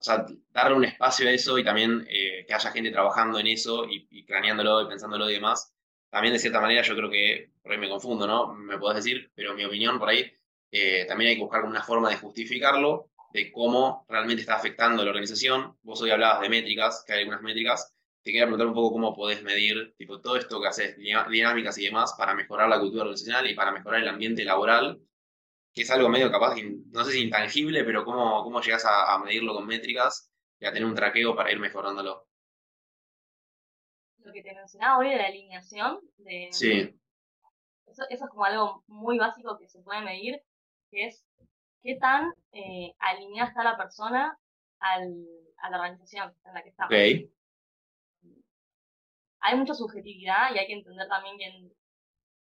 o 0.00 0.02
sea, 0.02 0.26
darle 0.50 0.76
un 0.76 0.84
espacio 0.84 1.28
a 1.28 1.32
eso 1.32 1.58
y 1.58 1.64
también 1.64 2.06
eh, 2.08 2.44
que 2.46 2.54
haya 2.54 2.70
gente 2.70 2.90
trabajando 2.90 3.38
en 3.38 3.48
eso 3.48 3.84
y, 3.86 4.08
y, 4.10 4.22
planeándolo 4.22 4.82
y 4.82 4.88
pensándolo 4.88 5.28
y 5.28 5.34
demás. 5.34 5.74
También 6.08 6.32
de 6.32 6.40
cierta 6.40 6.60
manera 6.60 6.82
yo 6.82 6.96
creo 6.96 7.10
que, 7.10 7.50
por 7.62 7.72
ahí 7.72 7.78
me 7.78 7.88
confundo, 7.88 8.26
¿no? 8.26 8.54
Me 8.54 8.78
podés 8.78 9.04
decir, 9.04 9.30
pero 9.34 9.54
mi 9.54 9.64
opinión 9.64 9.98
por 9.98 10.08
ahí, 10.08 10.32
eh, 10.72 11.04
también 11.06 11.30
hay 11.30 11.36
que 11.36 11.42
buscar 11.42 11.64
una 11.64 11.82
forma 11.82 12.08
de 12.08 12.16
justificarlo, 12.16 13.10
de 13.32 13.52
cómo 13.52 14.06
realmente 14.08 14.40
está 14.40 14.56
afectando 14.56 15.02
a 15.02 15.04
la 15.04 15.10
organización. 15.10 15.76
Vos 15.82 16.00
hoy 16.00 16.10
hablabas 16.10 16.40
de 16.40 16.48
métricas, 16.48 17.04
que 17.06 17.12
hay 17.12 17.20
algunas 17.20 17.42
métricas. 17.42 17.94
Te 18.22 18.30
quería 18.30 18.44
preguntar 18.44 18.68
un 18.68 18.74
poco 18.74 18.92
cómo 18.92 19.14
podés 19.14 19.42
medir 19.42 19.94
tipo, 19.98 20.20
todo 20.20 20.36
esto 20.36 20.60
que 20.60 20.68
haces, 20.68 20.96
dinámicas 20.96 21.76
y 21.78 21.84
demás, 21.84 22.14
para 22.16 22.34
mejorar 22.34 22.68
la 22.68 22.80
cultura 22.80 23.02
organizacional 23.02 23.50
y 23.50 23.54
para 23.54 23.70
mejorar 23.72 24.02
el 24.02 24.08
ambiente 24.08 24.44
laboral 24.44 25.00
que 25.72 25.82
es 25.82 25.90
algo 25.90 26.08
medio 26.08 26.30
capaz, 26.30 26.56
no 26.90 27.04
sé 27.04 27.12
si 27.12 27.24
intangible, 27.24 27.84
pero 27.84 28.04
cómo, 28.04 28.42
cómo 28.42 28.60
llegas 28.60 28.84
a, 28.86 29.18
medirlo 29.18 29.54
con 29.54 29.66
métricas 29.66 30.30
y 30.58 30.66
a 30.66 30.72
tener 30.72 30.86
un 30.86 30.94
traqueo 30.94 31.36
para 31.36 31.52
ir 31.52 31.60
mejorándolo. 31.60 32.26
Lo 34.18 34.32
que 34.32 34.42
te 34.42 34.54
mencionaba 34.54 34.98
hoy 34.98 35.10
de 35.10 35.16
la 35.16 35.26
alineación, 35.26 36.00
de, 36.18 36.48
sí. 36.52 36.94
eso, 37.86 38.04
eso 38.10 38.24
es 38.24 38.30
como 38.30 38.44
algo 38.44 38.84
muy 38.86 39.18
básico 39.18 39.58
que 39.58 39.68
se 39.68 39.80
puede 39.80 40.02
medir, 40.02 40.42
que 40.90 41.06
es 41.06 41.24
qué 41.82 41.96
tan 41.96 42.34
eh, 42.52 42.94
alineada 42.98 43.48
está 43.48 43.64
la 43.64 43.76
persona 43.76 44.38
al, 44.80 45.24
a 45.58 45.70
la 45.70 45.76
organización 45.78 46.34
en 46.44 46.54
la 46.54 46.62
que 46.62 46.68
está. 46.68 46.86
Okay. 46.86 47.32
Hay 49.42 49.56
mucha 49.56 49.74
subjetividad 49.74 50.54
y 50.54 50.58
hay 50.58 50.66
que 50.66 50.74
entender 50.74 51.08
también 51.08 51.38
que 51.38 51.44
en, 51.44 51.72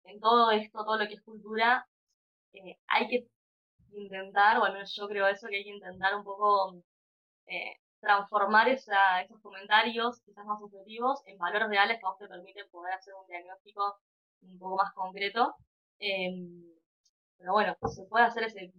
en 0.03 0.19
todo 0.19 0.51
esto, 0.51 0.83
todo 0.83 0.97
lo 0.97 1.07
que 1.07 1.15
es 1.15 1.21
cultura, 1.21 1.88
eh, 2.53 2.79
hay 2.87 3.07
que 3.07 3.27
intentar, 3.93 4.57
o 4.57 4.63
al 4.65 4.73
menos 4.73 4.93
yo 4.95 5.07
creo 5.07 5.27
eso, 5.27 5.47
que 5.47 5.57
hay 5.57 5.63
que 5.63 5.69
intentar 5.69 6.15
un 6.15 6.23
poco 6.23 6.75
eh, 7.47 7.77
transformar 7.99 8.69
esa, 8.69 9.21
esos 9.21 9.41
comentarios, 9.41 10.21
quizás 10.25 10.45
más 10.45 10.59
subjetivos, 10.59 11.21
en 11.25 11.37
valores 11.37 11.69
reales 11.69 11.99
que 11.99 12.05
a 12.05 12.09
vos 12.09 12.17
te 12.17 12.27
permiten 12.27 12.69
poder 12.69 12.93
hacer 12.93 13.13
un 13.13 13.27
diagnóstico 13.27 13.99
un 14.41 14.59
poco 14.59 14.75
más 14.75 14.93
concreto. 14.93 15.55
Em, 15.99 16.63
pero 17.37 17.53
bueno, 17.53 17.75
se 17.87 18.05
puede 18.05 18.25
hacer 18.25 18.43
ese, 18.43 18.73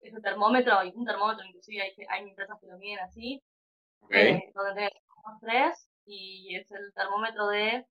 ese 0.00 0.20
termómetro, 0.20 0.82
y 0.84 0.92
un 0.94 1.04
termómetro 1.04 1.44
inclusive 1.46 1.82
hay, 1.82 1.92
hay 2.08 2.28
empresas 2.28 2.58
que 2.60 2.66
lo 2.68 2.78
miden 2.78 3.00
así, 3.00 3.42
eh, 4.10 4.50
donde 4.54 4.74
tenés 4.74 4.92
tres, 5.40 5.88
y 6.06 6.56
es 6.56 6.70
el 6.72 6.92
termómetro 6.94 7.48
de 7.48 7.86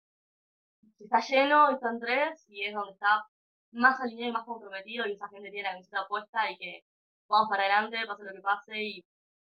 si 0.97 1.04
está 1.04 1.19
lleno, 1.19 1.69
están 1.69 2.00
tres 2.00 2.45
y 2.50 2.65
es 2.65 2.73
donde 2.73 2.93
está 2.93 3.26
más 3.78 4.00
alineado 4.02 4.30
y 4.30 4.34
más 4.34 4.46
comprometido 4.46 5.06
y 5.06 5.13
esa 5.13 5.30
gente 5.30 5.52
tiene 5.52 5.68
la 5.70 5.74
camiseta 5.74 6.08
puesta 6.08 6.52
y 6.52 6.58
que 6.58 6.84
vamos 7.28 7.50
para 7.50 7.63
adelante, 7.63 8.06
pase 8.08 8.24
lo 8.24 8.34
que 8.34 8.42
pase 8.42 8.84
y 8.84 9.06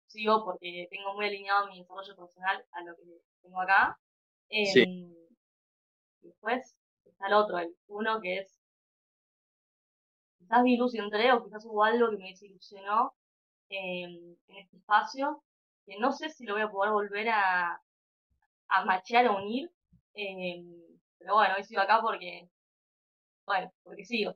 sigo 0.07 0.45
porque 0.45 0.89
tengo 0.91 1.15
muy 1.15 1.27
alineado 1.27 1.69
mi 1.69 1.79
desarrollo 1.81 2.17
profesional 2.17 2.65
a 2.73 2.83
lo 2.83 2.97
que 2.97 3.03
tengo 3.43 3.61
acá. 3.61 3.99
Em, 4.49 5.15
después 6.21 6.77
está 7.05 7.27
el 7.29 7.35
otro, 7.35 7.59
el 7.59 7.75
uno 7.89 8.21
que 8.21 8.39
es 8.39 8.63
quizás 10.39 10.95
y 10.95 10.99
entré 10.99 11.33
o 11.33 11.45
quizás 11.45 11.65
hubo 11.65 11.85
algo 11.85 12.11
que 12.11 12.19
me 12.19 12.29
desilusionó 12.29 13.15
em, 13.69 14.37
en 14.49 14.57
este 14.57 14.77
espacio, 14.77 15.43
que 15.87 15.99
no 15.99 16.13
sé 16.13 16.29
si 16.31 16.45
lo 16.45 16.55
voy 16.55 16.63
a 16.63 16.71
poder 16.71 16.93
volver 16.93 17.29
a, 17.31 17.81
a 18.69 18.85
machear 18.85 19.29
o 19.29 19.37
unir, 19.39 19.71
em, 20.15 20.83
pero 21.19 21.35
bueno, 21.35 21.55
hoy 21.57 21.65
sigo 21.65 21.81
acá 21.81 22.01
porque, 22.03 22.49
bueno, 23.47 23.73
porque 23.83 24.05
sigo. 24.05 24.35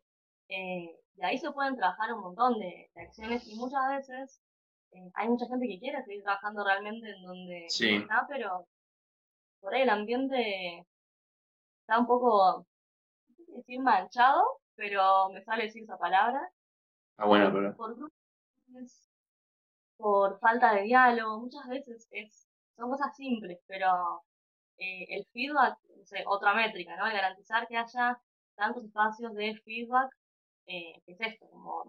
Eh, 0.49 0.97
de 1.15 1.27
ahí 1.27 1.39
se 1.39 1.51
pueden 1.51 1.77
trabajar 1.77 2.13
un 2.13 2.21
montón 2.21 2.59
de, 2.59 2.91
acciones 2.97 3.47
y 3.47 3.57
muchas 3.57 3.89
veces 3.89 4.41
eh, 4.93 5.11
hay 5.15 5.29
mucha 5.29 5.47
gente 5.47 5.67
que 5.67 5.79
quiere 5.79 6.03
seguir 6.05 6.23
trabajando 6.23 6.65
realmente 6.65 7.11
en 7.11 7.23
donde 7.23 7.67
está, 7.67 8.27
pero 8.29 8.67
por 9.61 9.75
ahí 9.75 9.83
el 9.83 9.91
ambiente 9.91 10.87
está 11.81 11.99
un 11.99 12.07
poco, 12.07 12.67
no 13.29 13.45
sé 13.47 13.53
decir 13.53 13.81
manchado, 13.81 14.43
pero 14.75 15.31
me 15.31 15.43
sale 15.43 15.65
decir 15.65 15.83
esa 15.85 15.99
palabra. 15.99 16.51
Ah, 17.17 17.27
bueno, 17.27 17.51
pero... 17.53 17.75
Por, 17.77 17.97
por 19.97 20.39
falta 20.39 20.75
de 20.75 20.83
diálogo, 20.83 21.41
muchas 21.41 21.67
veces 21.69 22.07
es, 22.11 22.47
son 22.77 22.91
cosas 22.91 23.17
simples, 23.17 23.59
pero 23.67 24.23
eh, 24.79 25.07
el 25.09 25.27
feedback, 25.33 25.79
no 25.97 26.05
sé, 26.05 26.25
otra 26.27 26.55
métrica, 26.55 26.97
¿no? 26.97 27.07
El 27.07 27.15
garantizar 27.15 27.67
que 27.67 27.77
haya 27.77 28.21
tantos 28.57 28.85
espacios 28.85 29.35
de 29.35 29.55
feedback, 29.65 30.11
eh, 30.67 31.01
que 31.05 31.13
es 31.13 31.21
esto, 31.21 31.49
como 31.51 31.85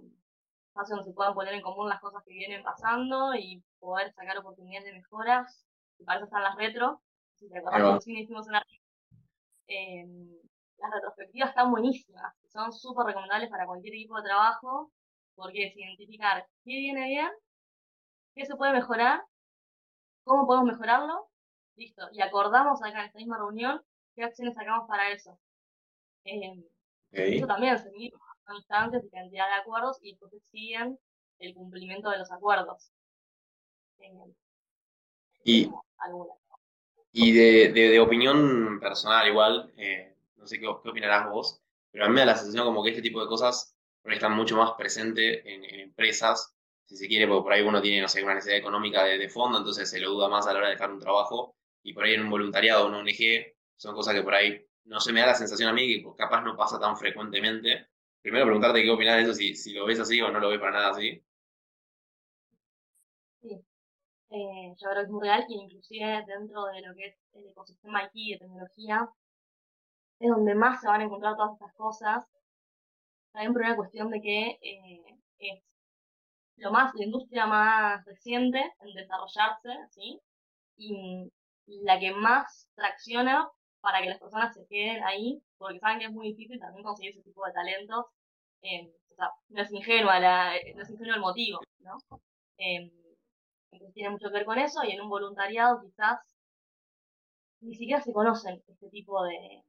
espacios 0.68 0.98
donde 0.98 1.12
se 1.12 1.16
puedan 1.16 1.34
poner 1.34 1.54
en 1.54 1.62
común 1.62 1.90
las 1.90 2.00
cosas 2.00 2.24
que 2.26 2.34
vienen 2.34 2.64
pasando 2.64 3.34
y 3.36 3.64
poder 3.80 4.12
sacar 4.14 4.38
oportunidades 4.38 4.86
de 4.86 5.00
mejoras, 5.00 5.66
y 5.98 6.04
para 6.04 6.20
eso 6.20 6.26
están 6.26 6.44
las 6.44 6.56
retro, 6.56 7.02
si 7.36 7.50
te 7.50 7.58
acordás 7.58 8.04
que 8.04 8.12
hicimos 8.12 8.48
una 8.48 8.64
eh, 9.68 10.06
las 10.78 10.92
retrospectivas 10.92 11.50
están 11.50 11.72
buenísimas, 11.72 12.36
son 12.52 12.72
súper 12.72 13.08
recomendables 13.08 13.50
para 13.50 13.66
cualquier 13.66 13.96
equipo 13.96 14.18
de 14.18 14.24
trabajo, 14.24 14.92
porque 15.36 15.68
es 15.68 15.76
identificar 15.76 16.46
qué 16.64 16.72
viene 16.72 17.08
bien, 17.08 17.30
qué 18.36 18.46
se 18.46 18.56
puede 18.56 18.74
mejorar, 18.74 19.24
cómo 20.24 20.46
podemos 20.46 20.68
mejorarlo, 20.68 21.28
listo, 21.76 22.08
y 22.12 22.22
acordamos 22.22 22.82
acá 22.82 23.00
en 23.00 23.06
esta 23.08 23.20
misma 23.20 23.38
reunión 23.38 23.82
qué 24.16 24.24
acciones 24.24 24.56
sacamos 24.56 24.88
para 24.88 25.12
eso. 25.12 25.38
Eh, 26.28 26.64
Eso 27.12 27.48
también 27.48 27.78
se 27.80 27.90
mide 27.92 28.14
instancias 28.54 29.04
y 29.04 29.10
cantidad 29.10 29.48
de 29.48 29.62
acuerdos 29.62 29.98
y 30.02 30.12
después 30.12 30.32
siguen 30.52 30.98
el 31.40 31.54
cumplimiento 31.54 32.10
de 32.10 32.20
los 32.20 32.32
acuerdos. 32.32 32.92
Eh, 34.00 34.12
y, 35.44 35.72
y 37.12 37.32
de, 37.32 37.72
de, 37.72 38.00
opinión 38.00 38.80
personal 38.80 39.28
igual, 39.28 39.72
eh, 39.78 40.14
no 40.36 40.46
sé 40.46 40.60
qué, 40.60 40.68
qué, 40.84 40.90
opinarás 40.90 41.30
vos, 41.30 41.62
pero 41.92 42.06
a 42.06 42.08
mí 42.08 42.14
me 42.14 42.22
da 42.22 42.28
la 42.28 42.36
sensación 42.36 42.66
como 42.66 42.84
que 42.84 42.90
este 42.90 43.02
tipo 43.02 43.22
de 43.22 43.28
cosas 43.28 43.76
están 44.06 44.34
mucho 44.34 44.56
más 44.56 44.72
presentes 44.78 45.42
en, 45.46 45.64
empresas, 45.80 46.54
si 46.86 46.96
se 46.96 47.08
quiere, 47.08 47.28
porque 47.28 47.44
por 47.44 47.54
ahí 47.54 47.62
uno 47.62 47.82
tiene, 47.82 48.02
no 48.02 48.08
sé, 48.08 48.24
una 48.24 48.36
necesidad 48.36 48.60
económica 48.60 49.04
de, 49.04 49.18
de, 49.18 49.30
fondo, 49.30 49.58
entonces 49.58 49.90
se 49.90 50.00
lo 50.00 50.12
duda 50.12 50.30
más 50.30 50.48
a 50.48 50.54
la 50.54 50.60
hora 50.60 50.68
de 50.68 50.76
dejar 50.76 50.92
un 50.92 51.00
trabajo, 51.00 51.56
y 51.84 51.94
por 51.94 52.06
ahí 52.06 52.14
en 52.14 52.22
un 52.22 52.30
voluntariado 52.30 52.86
o 52.86 52.88
una 52.88 53.00
ONG, 53.00 53.54
son 53.76 53.96
cosas 53.96 54.14
que 54.14 54.24
por 54.24 54.34
ahí 54.34 54.66
no 54.88 55.00
se 55.00 55.14
me 55.14 55.20
da 55.20 55.28
la 55.28 55.36
sensación 55.36 55.70
a 55.70 55.74
mí 55.74 55.88
que 55.88 56.16
capaz 56.18 56.42
no 56.42 56.56
pasa 56.56 56.80
tan 56.80 56.98
frecuentemente. 56.98 57.88
Primero 58.22 58.46
preguntarte 58.46 58.84
qué 58.84 58.90
opinas 58.90 59.18
de 59.18 59.24
eso, 59.24 59.34
si, 59.34 59.56
si 59.56 59.74
lo 59.74 59.86
ves 59.86 60.00
así 60.00 60.22
o 60.22 60.32
no 60.32 60.40
lo 60.40 60.50
ves 60.50 60.60
para 60.60 60.72
nada 60.72 60.90
así. 60.92 61.24
Sí, 63.42 63.50
eh, 64.30 64.74
yo 64.78 64.90
creo 64.90 64.96
que 64.96 65.02
es 65.04 65.10
muy 65.10 65.22
real 65.22 65.46
y 65.48 65.56
inclusive 65.56 66.24
dentro 66.26 66.66
de 66.66 66.82
lo 66.82 66.96
que 66.96 67.06
es 67.08 67.16
el 67.34 67.48
ecosistema 67.50 68.04
IT 68.04 68.34
de 68.34 68.40
tecnología, 68.40 69.10
es 70.20 70.30
donde 70.30 70.56
más 70.56 70.82
se 70.82 70.88
van 70.88 71.02
a 71.02 71.04
encontrar 71.04 71.36
todas 71.36 71.54
estas 71.54 71.74
cosas. 71.76 72.26
También 73.32 73.54
por 73.54 73.62
una 73.62 73.76
cuestión 73.76 74.10
de 74.10 74.22
que 74.22 74.58
eh, 74.62 75.20
es 75.40 75.64
lo 76.56 76.72
más, 76.72 76.94
la 76.96 77.06
industria 77.06 77.46
más 77.46 78.04
reciente 78.06 78.74
en 78.80 78.94
desarrollarse, 78.96 79.70
¿sí? 79.92 80.20
Y 80.78 81.32
la 81.84 82.00
que 82.00 82.14
más 82.14 82.70
tracciona 82.76 83.48
para 83.82 84.02
que 84.02 84.10
las 84.10 84.20
personas 84.20 84.54
se 84.54 84.66
queden 84.68 85.04
ahí, 85.04 85.42
porque 85.58 85.80
saben 85.80 86.00
que 86.00 86.06
es 86.06 86.12
muy 86.12 86.30
difícil 86.30 86.60
también 86.60 86.84
conseguir 86.84 87.12
ese 87.12 87.24
tipo 87.24 87.46
de 87.46 87.54
talentos. 87.54 88.06
Eh, 88.62 88.92
no 89.50 89.62
es 89.62 89.72
ingenua 89.72 90.20
la, 90.20 90.54
no 90.76 90.82
es 90.82 90.90
ingenuo 90.90 91.16
el 91.16 91.22
motivo, 91.22 91.60
¿no? 91.80 91.98
Eh, 92.58 92.92
entonces 93.72 93.94
tiene 93.94 94.12
mucho 94.12 94.28
que 94.30 94.34
ver 94.34 94.46
con 94.46 94.60
eso 94.60 94.84
y 94.84 94.92
en 94.92 95.02
un 95.02 95.10
voluntariado 95.10 95.82
quizás 95.82 96.20
ni 97.62 97.76
siquiera 97.76 98.02
se 98.02 98.14
conocen 98.14 98.62
este 98.68 98.90
tipo 98.90 99.24
de, 99.24 99.64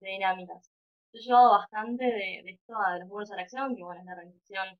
dinámicas. 0.00 0.70
Yo 1.12 1.20
he 1.20 1.22
llevado 1.22 1.50
bastante 1.52 2.04
de, 2.04 2.40
esto 2.46 2.74
a 2.76 2.98
los 2.98 3.08
muros 3.08 3.30
a 3.30 3.36
la 3.36 3.42
acción, 3.42 3.74
que 3.76 3.82
bueno, 3.82 4.00
es 4.00 4.06
la 4.06 4.12
organización 4.12 4.78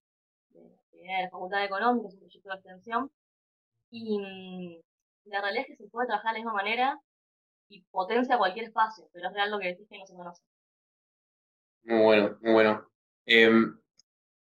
de, 0.51 0.61
de 0.93 1.23
la 1.23 1.31
Facultad 1.31 1.59
de 1.59 1.65
Económica, 1.67 2.09
es 2.09 2.15
un 2.15 2.21
proyecto 2.21 2.49
de 2.51 2.55
extensión, 2.57 3.11
y 3.91 4.19
mm, 4.19 4.81
la 5.31 5.41
realidad 5.41 5.65
es 5.69 5.79
que 5.79 5.85
se 5.85 5.91
puede 5.91 6.09
trabajar 6.09 6.35
de 6.35 6.41
la 6.41 6.45
misma 6.45 6.55
manera 6.55 7.01
y 7.69 7.83
potencia 7.91 8.39
cualquier 8.39 8.67
espacio, 8.67 9.09
pero 9.13 9.29
es 9.29 9.35
real 9.35 9.51
lo 9.51 9.59
que 9.59 9.69
decís 9.69 9.87
que 9.89 9.99
no 9.99 10.07
se 10.07 10.15
conoce. 10.15 10.43
Muy 11.85 12.03
bueno, 12.03 12.39
muy 12.41 12.53
bueno. 12.53 12.91
Em, 13.27 13.79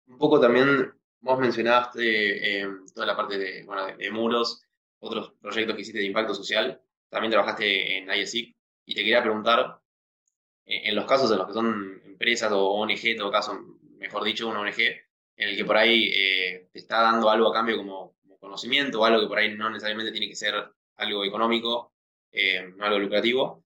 un 0.08 0.18
poco 0.18 0.40
también 0.40 0.94
vos 1.20 1.40
mencionaste 1.40 2.60
em, 2.60 2.86
toda 2.94 3.06
la 3.06 3.16
parte 3.16 3.38
de, 3.38 3.64
bueno, 3.64 3.86
de, 3.96 4.12
muros, 4.12 4.64
otros 5.00 5.34
proyectos 5.40 5.76
que 5.76 5.82
hiciste 5.82 6.00
de 6.00 6.06
impacto 6.06 6.34
social, 6.34 6.82
también 7.10 7.32
trabajaste 7.32 7.98
en 7.98 8.12
ISIC 8.12 8.56
y 8.86 8.96
te 8.96 9.02
quería 9.02 9.22
preguntar, 9.22 9.80
eh, 10.66 10.90
en 10.90 10.96
los 10.96 11.06
casos 11.06 11.32
en 11.32 11.38
los 11.38 11.48
que 11.48 11.54
son 11.54 12.02
empresas 12.06 12.52
o 12.52 12.72
ONG, 12.72 13.06
en 13.06 13.18
todo 13.18 13.32
caso, 13.32 13.60
mejor 13.98 14.24
dicho, 14.24 14.48
una 14.48 14.62
ONG, 14.62 14.80
en 14.80 15.50
el 15.50 15.58
que 15.58 15.66
por 15.66 15.78
ahí 15.78 16.12
eh, 16.14 16.70
te 16.72 16.80
está 16.80 17.02
dando 17.02 17.30
algo 17.30 17.50
a 17.50 17.54
cambio 17.54 17.78
como, 17.78 18.16
como 18.22 18.38
conocimiento 18.40 19.02
o 19.02 19.06
algo 19.06 19.22
que 19.22 19.28
por 19.28 19.38
ahí 19.38 19.56
no 19.56 19.70
necesariamente 19.70 20.12
tiene 20.12 20.28
que 20.28 20.36
ser 20.36 20.56
algo 20.98 21.26
económico, 21.26 21.91
eh, 22.32 22.74
algo 22.80 23.00
lucrativo. 23.00 23.64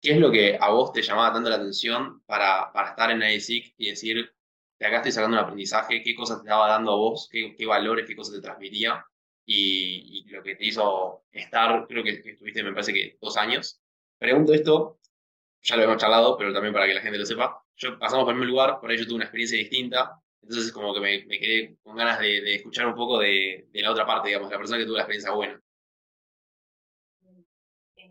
¿Qué 0.00 0.12
es 0.12 0.18
lo 0.18 0.30
que 0.30 0.56
a 0.60 0.70
vos 0.70 0.92
te 0.92 1.02
llamaba 1.02 1.32
tanto 1.32 1.50
la 1.50 1.56
atención 1.56 2.22
para, 2.24 2.72
para 2.72 2.90
estar 2.90 3.10
en 3.10 3.22
ISIC 3.22 3.74
y 3.78 3.90
decir, 3.90 4.32
de 4.78 4.86
acá 4.86 4.98
estoy 4.98 5.12
sacando 5.12 5.36
un 5.36 5.42
aprendizaje, 5.42 6.02
qué 6.02 6.14
cosas 6.14 6.38
te 6.38 6.44
estaba 6.44 6.68
dando 6.68 6.92
a 6.92 6.96
vos, 6.96 7.28
qué, 7.30 7.66
valores, 7.66 8.06
qué 8.06 8.14
cosas 8.14 8.34
te 8.36 8.40
transmitía 8.40 9.04
y, 9.44 10.24
lo 10.30 10.42
que 10.42 10.54
te 10.54 10.66
hizo 10.66 11.24
estar, 11.32 11.86
creo 11.88 12.04
que, 12.04 12.10
estuviste, 12.10 12.62
me 12.62 12.72
parece 12.72 12.92
que 12.92 13.18
dos 13.20 13.36
años. 13.36 13.80
Pregunto 14.18 14.52
esto, 14.52 15.00
ya 15.62 15.76
lo 15.76 15.82
hemos 15.84 15.96
charlado, 15.96 16.36
pero 16.36 16.52
también 16.52 16.72
para 16.72 16.86
que 16.86 16.94
la 16.94 17.00
gente 17.00 17.18
lo 17.18 17.26
sepa. 17.26 17.60
Yo 17.76 17.98
pasamos 17.98 18.24
por 18.24 18.34
el 18.34 18.40
mismo 18.40 18.52
lugar, 18.52 18.80
por 18.80 18.90
ahí 18.90 18.98
yo 18.98 19.04
tuve 19.04 19.16
una 19.16 19.24
experiencia 19.24 19.58
distinta, 19.58 20.20
entonces 20.42 20.72
como 20.72 20.94
que 20.94 21.00
me, 21.00 21.26
quedé 21.26 21.76
con 21.82 21.96
ganas 21.96 22.20
de, 22.20 22.40
de 22.40 22.54
escuchar 22.56 22.86
un 22.86 22.94
poco 22.94 23.18
de, 23.18 23.68
de, 23.72 23.82
la 23.82 23.90
otra 23.90 24.06
parte, 24.06 24.28
digamos, 24.28 24.50
la 24.50 24.58
persona 24.58 24.78
que 24.78 24.84
tuvo 24.84 24.96
la 24.96 25.02
experiencia 25.02 25.32
buena 25.32 25.60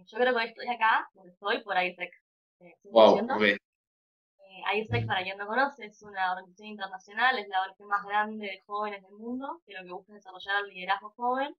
yo 0.08 0.17
creo 0.17 0.36
que 0.36 0.46
estoy 0.46 0.67
acá, 0.67 1.10
donde 1.13 1.32
estoy, 1.32 1.63
por 1.63 1.82
ISEC. 1.82 2.12
Eh, 2.60 2.76
wow, 2.86 3.20
okay. 3.36 3.54
eh, 3.54 4.80
ISEC, 4.80 5.06
para 5.06 5.24
quien 5.24 5.38
no 5.38 5.46
conoce, 5.46 5.86
es 5.86 6.02
una 6.02 6.32
organización 6.32 6.70
internacional, 6.70 7.38
es 7.38 7.48
la 7.50 7.60
organización 7.62 7.89
más 7.89 8.06
grande 8.06 8.46
de 8.46 8.63
jóvenes 8.65 9.04
del 9.04 9.13
mundo, 9.13 9.62
que 9.65 9.74
lo 9.74 9.84
que 9.84 9.91
busca 9.91 10.13
es 10.13 10.24
desarrollar 10.24 10.63
el 10.63 10.74
liderazgo 10.74 11.13
joven, 11.15 11.56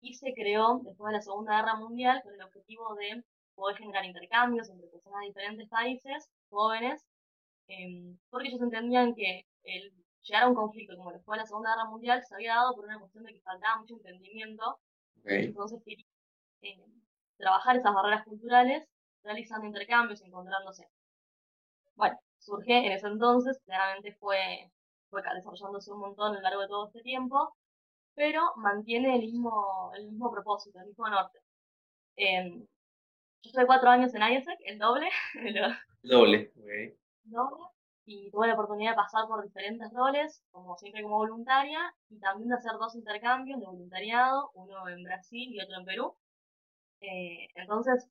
y 0.00 0.14
se 0.14 0.32
creó 0.34 0.80
después 0.84 1.10
de 1.10 1.18
la 1.18 1.22
Segunda 1.22 1.56
Guerra 1.56 1.76
Mundial 1.76 2.20
con 2.22 2.34
el 2.34 2.42
objetivo 2.42 2.94
de 2.94 3.22
poder 3.54 3.76
generar 3.76 4.04
intercambios 4.04 4.68
entre 4.68 4.88
personas 4.88 5.20
de 5.20 5.26
diferentes 5.28 5.68
países, 5.68 6.28
jóvenes, 6.50 7.04
eh, 7.68 8.14
porque 8.30 8.48
ellos 8.48 8.60
entendían 8.62 9.14
que 9.14 9.46
el 9.64 9.92
llegar 10.22 10.44
a 10.44 10.48
un 10.48 10.54
conflicto 10.54 10.96
como 10.96 11.12
después 11.12 11.36
de 11.36 11.42
la 11.42 11.46
Segunda 11.46 11.70
Guerra 11.74 11.90
Mundial 11.90 12.22
se 12.24 12.34
había 12.34 12.54
dado 12.54 12.74
por 12.74 12.84
una 12.84 12.98
cuestión 12.98 13.24
de 13.24 13.32
que 13.32 13.40
faltaba 13.40 13.80
mucho 13.80 13.94
entendimiento, 13.94 14.78
okay. 15.20 15.46
entonces 15.46 15.80
eh, 16.62 16.84
trabajar 17.38 17.76
esas 17.76 17.94
barreras 17.94 18.24
culturales 18.24 18.88
realizando 19.22 19.66
intercambios, 19.66 20.22
encontrándose. 20.22 20.88
Bueno, 21.94 22.18
surge 22.38 22.86
en 22.86 22.92
ese 22.92 23.06
entonces, 23.08 23.60
claramente 23.64 24.14
fue, 24.14 24.70
fue 25.10 25.22
desarrollándose 25.22 25.92
un 25.92 26.00
montón 26.00 26.32
a 26.32 26.36
lo 26.36 26.42
largo 26.42 26.60
de 26.62 26.68
todo 26.68 26.86
este 26.86 27.02
tiempo, 27.02 27.56
pero 28.14 28.52
mantiene 28.56 29.16
el 29.16 29.22
mismo, 29.22 29.92
el 29.96 30.06
mismo 30.06 30.30
propósito, 30.30 30.78
el 30.78 30.86
mismo 30.86 31.08
norte. 31.08 31.40
Eh, 32.16 32.66
yo 33.42 33.48
estuve 33.50 33.66
cuatro 33.66 33.90
años 33.90 34.14
en 34.14 34.22
IESEC, 34.22 34.58
el 34.64 34.78
doble. 34.78 35.08
doble, 36.02 36.52
okay. 36.60 36.96
Doble. 37.24 37.64
Y 38.08 38.30
tuve 38.30 38.46
la 38.46 38.54
oportunidad 38.54 38.92
de 38.92 38.96
pasar 38.96 39.26
por 39.26 39.42
diferentes 39.42 39.92
roles, 39.92 40.42
como 40.52 40.76
siempre 40.76 41.02
como 41.02 41.16
voluntaria, 41.16 41.92
y 42.08 42.18
también 42.20 42.48
de 42.48 42.54
hacer 42.54 42.72
dos 42.78 42.94
intercambios 42.94 43.58
de 43.58 43.66
voluntariado, 43.66 44.50
uno 44.54 44.88
en 44.88 45.02
Brasil 45.02 45.52
y 45.52 45.60
otro 45.60 45.78
en 45.78 45.84
Perú. 45.84 46.16
Eh, 47.00 47.48
entonces, 47.54 48.08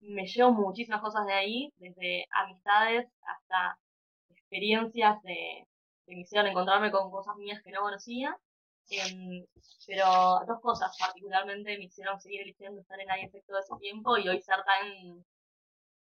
me 0.00 0.26
llevo 0.26 0.52
muchísimas 0.52 1.00
cosas 1.00 1.26
de 1.26 1.32
ahí, 1.32 1.72
desde 1.76 2.26
amistades 2.30 3.06
hasta 3.22 3.78
experiencias 4.30 5.22
de, 5.22 5.66
que 6.06 6.14
me 6.14 6.22
hicieron 6.22 6.46
encontrarme 6.48 6.90
con 6.90 7.10
cosas 7.10 7.36
mías 7.36 7.62
que 7.62 7.72
no 7.72 7.80
conocía. 7.82 8.36
Em, 8.90 9.44
pero 9.86 10.06
dos 10.46 10.60
cosas 10.62 10.96
particularmente 10.98 11.76
me 11.76 11.84
hicieron 11.84 12.18
seguir 12.20 12.40
eligiendo 12.40 12.80
estar 12.80 12.98
en 13.00 13.08
ISEC 13.24 13.44
todo 13.46 13.58
ese 13.58 13.76
tiempo 13.80 14.16
y 14.16 14.28
hoy 14.28 14.40
ser 14.40 14.56
tan 14.64 15.24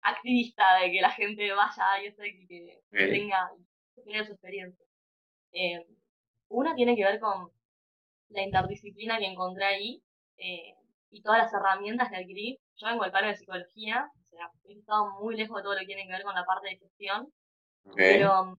activista 0.01 0.79
de 0.81 0.91
que 0.91 1.01
la 1.01 1.11
gente 1.11 1.51
vaya 1.53 1.83
a 1.93 2.03
ISEC 2.05 2.35
y 2.43 2.47
que, 2.47 2.81
tenga, 2.91 3.51
que 3.95 4.25
su 4.25 4.31
experiencia. 4.33 4.85
Em, 5.51 5.83
una 6.49 6.75
tiene 6.75 6.95
que 6.95 7.03
ver 7.03 7.19
con 7.19 7.51
la 8.29 8.43
interdisciplina 8.43 9.17
que 9.19 9.25
encontré 9.25 9.65
ahí 9.65 10.01
eh, 10.37 10.75
y 11.09 11.21
todas 11.21 11.39
las 11.39 11.53
herramientas 11.53 12.09
que 12.09 12.17
adquirí. 12.17 12.59
Yo 12.75 12.87
vengo 12.87 13.03
del 13.03 13.11
palo 13.11 13.27
de 13.27 13.35
psicología, 13.35 14.09
o 14.19 14.23
sea, 14.25 14.51
he 14.65 14.73
estado 14.73 15.19
muy 15.19 15.35
lejos 15.35 15.57
de 15.57 15.63
todo 15.63 15.73
lo 15.73 15.79
que 15.79 15.85
tiene 15.85 16.05
que 16.05 16.13
ver 16.13 16.23
con 16.23 16.35
la 16.35 16.45
parte 16.45 16.69
de 16.69 16.77
gestión, 16.77 17.31
pero 17.95 18.57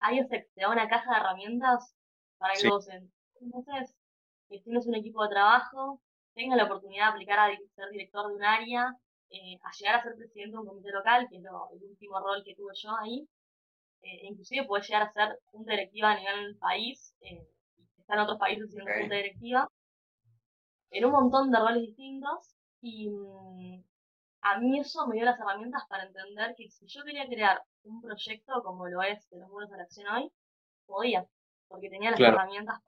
ahí 0.00 0.26
te 0.28 0.48
da 0.56 0.70
una 0.70 0.88
caja 0.88 1.10
de 1.12 1.20
herramientas 1.20 1.94
para 2.38 2.54
que 2.54 2.68
vos 2.68 2.88
entonces 3.40 3.94
gestiones 4.48 4.86
un 4.86 4.94
equipo 4.96 5.22
de 5.22 5.30
trabajo, 5.30 6.00
tengas 6.34 6.56
la 6.56 6.64
oportunidad 6.64 7.06
de 7.06 7.10
aplicar 7.12 7.38
a 7.38 7.56
ser 7.74 7.90
director 7.90 8.28
de 8.28 8.34
un 8.34 8.44
área, 8.44 8.94
eh, 9.30 9.58
a 9.62 9.70
llegar 9.78 9.96
a 9.96 10.02
ser 10.02 10.14
presidente 10.16 10.52
de 10.52 10.58
un 10.58 10.66
comité 10.66 10.90
local, 10.90 11.26
que 11.28 11.36
es 11.36 11.42
lo, 11.42 11.68
el 11.72 11.82
último 11.84 12.20
rol 12.20 12.42
que 12.44 12.54
tuve 12.54 12.72
yo 12.74 12.90
ahí, 12.96 13.26
eh, 14.02 14.26
inclusive 14.28 14.66
puedes 14.66 14.86
llegar 14.86 15.02
a 15.02 15.12
ser 15.12 15.38
junta 15.46 15.72
directiva 15.72 16.12
a 16.12 16.18
nivel 16.18 16.56
país, 16.58 17.14
eh, 17.20 17.46
está 17.98 18.14
en 18.14 18.20
otros 18.20 18.38
países 18.38 18.70
siendo 18.70 18.90
junta 18.92 19.14
directiva, 19.14 19.68
en 20.94 21.04
un 21.04 21.12
montón 21.12 21.50
de 21.50 21.58
roles 21.58 21.82
distintos, 21.82 22.54
y 22.80 23.10
mm, 23.10 23.82
a 24.42 24.58
mí 24.58 24.78
eso 24.78 25.06
me 25.08 25.16
dio 25.16 25.24
las 25.24 25.40
herramientas 25.40 25.82
para 25.88 26.04
entender 26.04 26.54
que 26.56 26.68
si 26.70 26.86
yo 26.86 27.02
quería 27.04 27.26
crear 27.26 27.62
un 27.82 28.00
proyecto 28.00 28.62
como 28.62 28.86
lo 28.88 29.02
es 29.02 29.28
de 29.30 29.38
los 29.38 29.48
muros 29.50 29.70
de 29.70 29.76
la 29.76 29.82
acción 29.84 30.06
hoy, 30.08 30.30
podía, 30.86 31.26
porque 31.68 31.90
tenía 31.90 32.10
las 32.12 32.20
herramientas. 32.20 32.80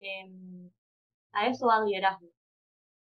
Em, 0.00 0.70
a 1.32 1.46
eso 1.48 1.66
va 1.66 1.84
liderazgo. 1.84 2.28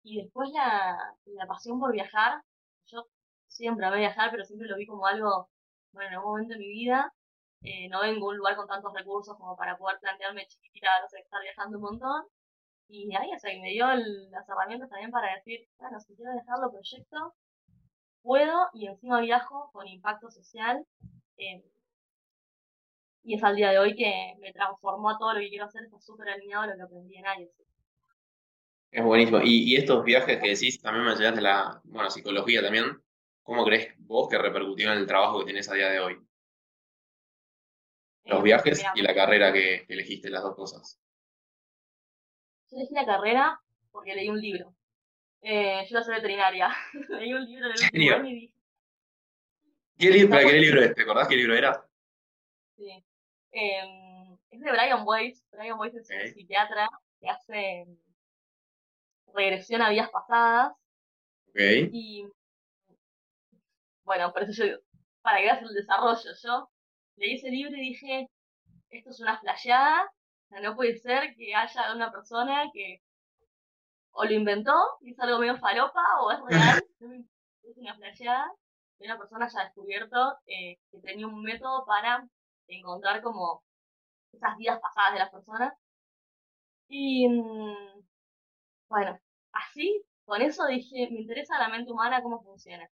Y 0.03 0.21
después 0.21 0.49
la, 0.51 1.15
la 1.25 1.47
pasión 1.47 1.79
por 1.79 1.91
viajar, 1.91 2.41
yo 2.87 3.07
siempre 3.47 3.85
amé 3.85 3.99
viajar, 3.99 4.31
pero 4.31 4.45
siempre 4.45 4.67
lo 4.67 4.77
vi 4.77 4.87
como 4.87 5.05
algo, 5.05 5.49
bueno, 5.91 6.09
en 6.09 6.15
algún 6.15 6.31
momento 6.31 6.53
de 6.53 6.59
mi 6.59 6.69
vida, 6.69 7.13
eh, 7.61 7.87
no 7.89 8.01
vengo 8.01 8.27
a 8.27 8.29
un 8.31 8.37
lugar 8.37 8.55
con 8.55 8.67
tantos 8.67 8.93
recursos 8.93 9.37
como 9.37 9.55
para 9.55 9.77
poder 9.77 9.99
plantearme 9.99 10.47
chiquitita, 10.47 10.87
no 11.01 11.07
sé, 11.09 11.19
estar 11.19 11.41
viajando 11.41 11.77
un 11.77 11.83
montón. 11.83 12.25
Y 12.89 13.13
ahí, 13.15 13.29
o 13.35 13.39
sea, 13.39 13.51
me 13.61 13.71
dio 13.71 13.85
las 13.85 14.47
herramientas 14.47 14.89
también 14.89 15.11
para 15.11 15.35
decir, 15.35 15.67
bueno, 15.77 15.99
si 15.99 16.15
quiero 16.15 16.31
dejarlo 16.33 16.71
proyecto, 16.71 17.33
puedo 18.21 18.67
y 18.73 18.87
encima 18.87 19.21
viajo 19.21 19.69
con 19.73 19.87
impacto 19.87 20.31
social. 20.31 20.85
Eh, 21.37 21.63
y 23.23 23.35
es 23.35 23.43
al 23.43 23.57
día 23.57 23.71
de 23.71 23.79
hoy 23.79 23.93
que 23.95 24.35
me 24.39 24.53
transformó 24.53 25.09
a 25.09 25.17
todo 25.17 25.33
lo 25.33 25.41
que 25.41 25.49
quiero 25.49 25.65
hacer, 25.65 25.83
está 25.83 25.99
súper 25.99 26.29
alineado 26.29 26.63
a 26.63 26.67
lo 26.67 26.75
que 26.75 26.83
aprendí 26.83 27.17
en 27.17 27.27
años. 27.27 27.49
Es 28.91 29.03
buenísimo. 29.03 29.39
Y, 29.43 29.75
estos 29.75 30.03
viajes 30.03 30.39
que 30.39 30.49
decís, 30.49 30.81
también 30.81 31.05
me 31.05 31.11
enseñaste 31.11 31.41
la 31.41 31.81
bueno, 31.83 32.09
psicología 32.09 32.61
también. 32.61 32.85
¿Cómo 33.43 33.65
crees 33.65 33.93
vos 33.99 34.29
que 34.29 34.37
repercutió 34.37 34.91
en 34.91 34.99
el 34.99 35.07
trabajo 35.07 35.39
que 35.39 35.45
tenés 35.45 35.69
a 35.69 35.73
día 35.73 35.89
de 35.89 35.99
hoy? 35.99 36.17
Los 38.25 38.39
eh, 38.39 38.43
viajes 38.43 38.83
y 38.95 39.01
la 39.01 39.13
carrera 39.13 39.51
que, 39.51 39.85
elegiste, 39.89 40.29
las 40.29 40.43
dos 40.43 40.55
cosas. 40.55 40.99
Yo 42.69 42.77
elegí 42.77 42.93
la 42.93 43.05
carrera 43.05 43.61
porque 43.91 44.15
leí 44.15 44.29
un 44.29 44.39
libro. 44.39 44.73
Eh, 45.41 45.85
yo 45.89 46.01
soy 46.01 46.15
veterinaria. 46.15 46.75
Leí 47.09 47.33
un 47.33 47.45
libro 47.45 47.67
de 47.67 47.73
último 47.73 48.27
y 48.27 48.33
dije. 48.33 48.53
¿Qué, 49.97 50.09
libro, 50.09 50.37
¿Qué 50.37 50.59
libro 50.59 50.81
es? 50.81 50.93
¿Te 50.93 51.01
acordás 51.03 51.27
qué 51.27 51.35
libro 51.35 51.55
era? 51.55 51.83
Sí. 52.75 53.03
Eh, 53.51 54.37
es 54.51 54.59
de 54.59 54.71
Brian 54.71 55.03
Weiss. 55.05 55.43
Brian 55.51 55.79
Weiss 55.79 55.95
es 55.95 56.09
un 56.09 56.33
psiquiatra 56.33 56.89
que 57.19 57.29
hace 57.29 57.87
regresión 59.33 59.81
a 59.81 59.89
vidas 59.89 60.09
pasadas. 60.09 60.73
Okay. 61.49 61.89
Y 61.91 62.27
bueno, 64.03 64.31
por 64.31 64.43
eso 64.43 64.63
yo, 64.63 64.77
para 65.21 65.37
que 65.37 65.43
veas 65.43 65.61
el 65.61 65.73
desarrollo, 65.73 66.31
yo 66.43 66.69
leí 67.15 67.35
ese 67.35 67.49
libro 67.49 67.75
y 67.75 67.89
dije, 67.89 68.29
esto 68.89 69.09
es 69.09 69.19
una 69.19 69.39
flasheada, 69.39 70.11
no 70.49 70.75
puede 70.75 70.97
ser 70.97 71.35
que 71.35 71.53
haya 71.55 71.93
una 71.93 72.11
persona 72.11 72.69
que 72.73 73.01
o 74.11 74.25
lo 74.25 74.33
inventó 74.33 74.73
y 75.01 75.11
es 75.11 75.19
algo 75.19 75.39
medio 75.39 75.57
falopa 75.57 76.01
o 76.21 76.31
es 76.31 76.39
real, 76.47 76.83
es 77.63 77.77
una 77.77 77.95
flasheada 77.95 78.51
que 78.97 79.05
una 79.05 79.17
persona 79.17 79.45
haya 79.45 79.65
descubierto 79.65 80.17
eh, 80.47 80.79
que 80.91 80.99
tenía 80.99 81.27
un 81.27 81.43
método 81.43 81.85
para 81.85 82.27
encontrar 82.67 83.21
como 83.21 83.63
esas 84.31 84.57
vidas 84.57 84.79
pasadas 84.81 85.13
de 85.13 85.19
las 85.19 85.29
personas. 85.29 85.73
Y 86.89 87.27
mm, 87.29 88.03
bueno, 88.89 89.19
así, 89.51 90.03
con 90.25 90.41
eso 90.41 90.65
dije, 90.67 91.09
me 91.11 91.21
interesa 91.21 91.59
la 91.59 91.69
mente 91.69 91.91
humana, 91.91 92.21
cómo 92.21 92.41
funciona. 92.41 92.89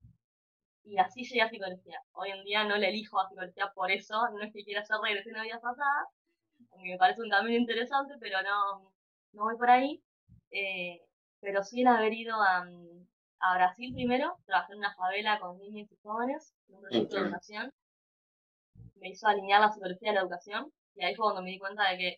Y 0.84 0.98
así 0.98 1.24
llegué 1.24 1.42
a 1.42 1.50
psicología. 1.50 2.02
Hoy 2.14 2.32
en 2.32 2.44
día 2.44 2.64
no 2.64 2.78
le 2.78 2.90
elijo 2.90 3.20
a 3.20 3.28
psicología 3.30 3.72
por 3.76 3.92
eso, 3.92 4.16
no 4.32 4.44
es 4.44 4.54
que 4.54 4.64
quiera 4.64 4.82
hacer 4.82 4.98
regresión 5.04 5.38
a 5.38 5.44
vidas 5.44 5.62
pasadas, 5.62 6.08
me 6.78 6.98
parece 6.98 7.22
un 7.22 7.30
camino 7.30 7.58
interesante, 7.58 8.16
pero 8.20 8.42
no, 8.42 8.94
no 9.34 9.44
voy 9.44 9.58
por 9.58 9.70
ahí. 9.70 10.04
Eh, 10.52 11.02
pero 11.40 11.64
sin 11.64 11.88
haber 11.88 12.14
ido 12.14 12.36
a, 12.36 12.66
a 13.40 13.56
Brasil 13.56 13.94
primero, 13.94 14.38
trabajé 14.46 14.74
en 14.74 14.80
una 14.80 14.96
favela 14.96 15.40
con 15.40 15.58
niños 15.58 15.92
y 15.92 15.98
jóvenes, 16.04 16.54
en 16.68 16.76
un 16.76 16.82
proyecto 16.82 17.16
de 17.16 17.22
educación. 17.24 17.74
Me 18.96 19.10
hizo 19.10 19.28
alinear 19.28 19.62
la 19.62 19.72
psicología 19.72 20.10
de 20.10 20.16
la 20.16 20.22
educación, 20.22 20.72
y 20.96 21.04
ahí 21.04 21.16
fue 21.16 21.26
cuando 21.26 21.42
me 21.42 21.52
di 21.52 21.60
cuenta 21.60 21.90
de 21.90 21.98
que, 21.98 22.18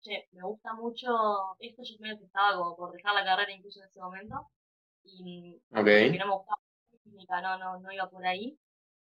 che, 0.00 0.28
me 0.32 0.42
gusta 0.42 0.72
mucho 0.72 1.56
esto, 1.58 1.82
yo 1.82 1.96
primero 1.98 2.18
que 2.18 2.24
estaba 2.24 2.56
como 2.56 2.76
por 2.76 2.92
dejar 2.92 3.14
la 3.14 3.24
carrera 3.24 3.52
incluso 3.52 3.80
en 3.80 3.86
ese 3.86 4.00
momento, 4.00 4.48
y 5.04 5.60
okay. 5.70 6.16
no 6.18 6.26
me 6.26 6.34
gustaba 6.34 6.60
la 6.90 6.98
química, 7.00 7.42
no, 7.42 7.58
no, 7.58 7.80
no 7.80 7.92
iba 7.92 8.08
por 8.08 8.24
ahí. 8.26 8.56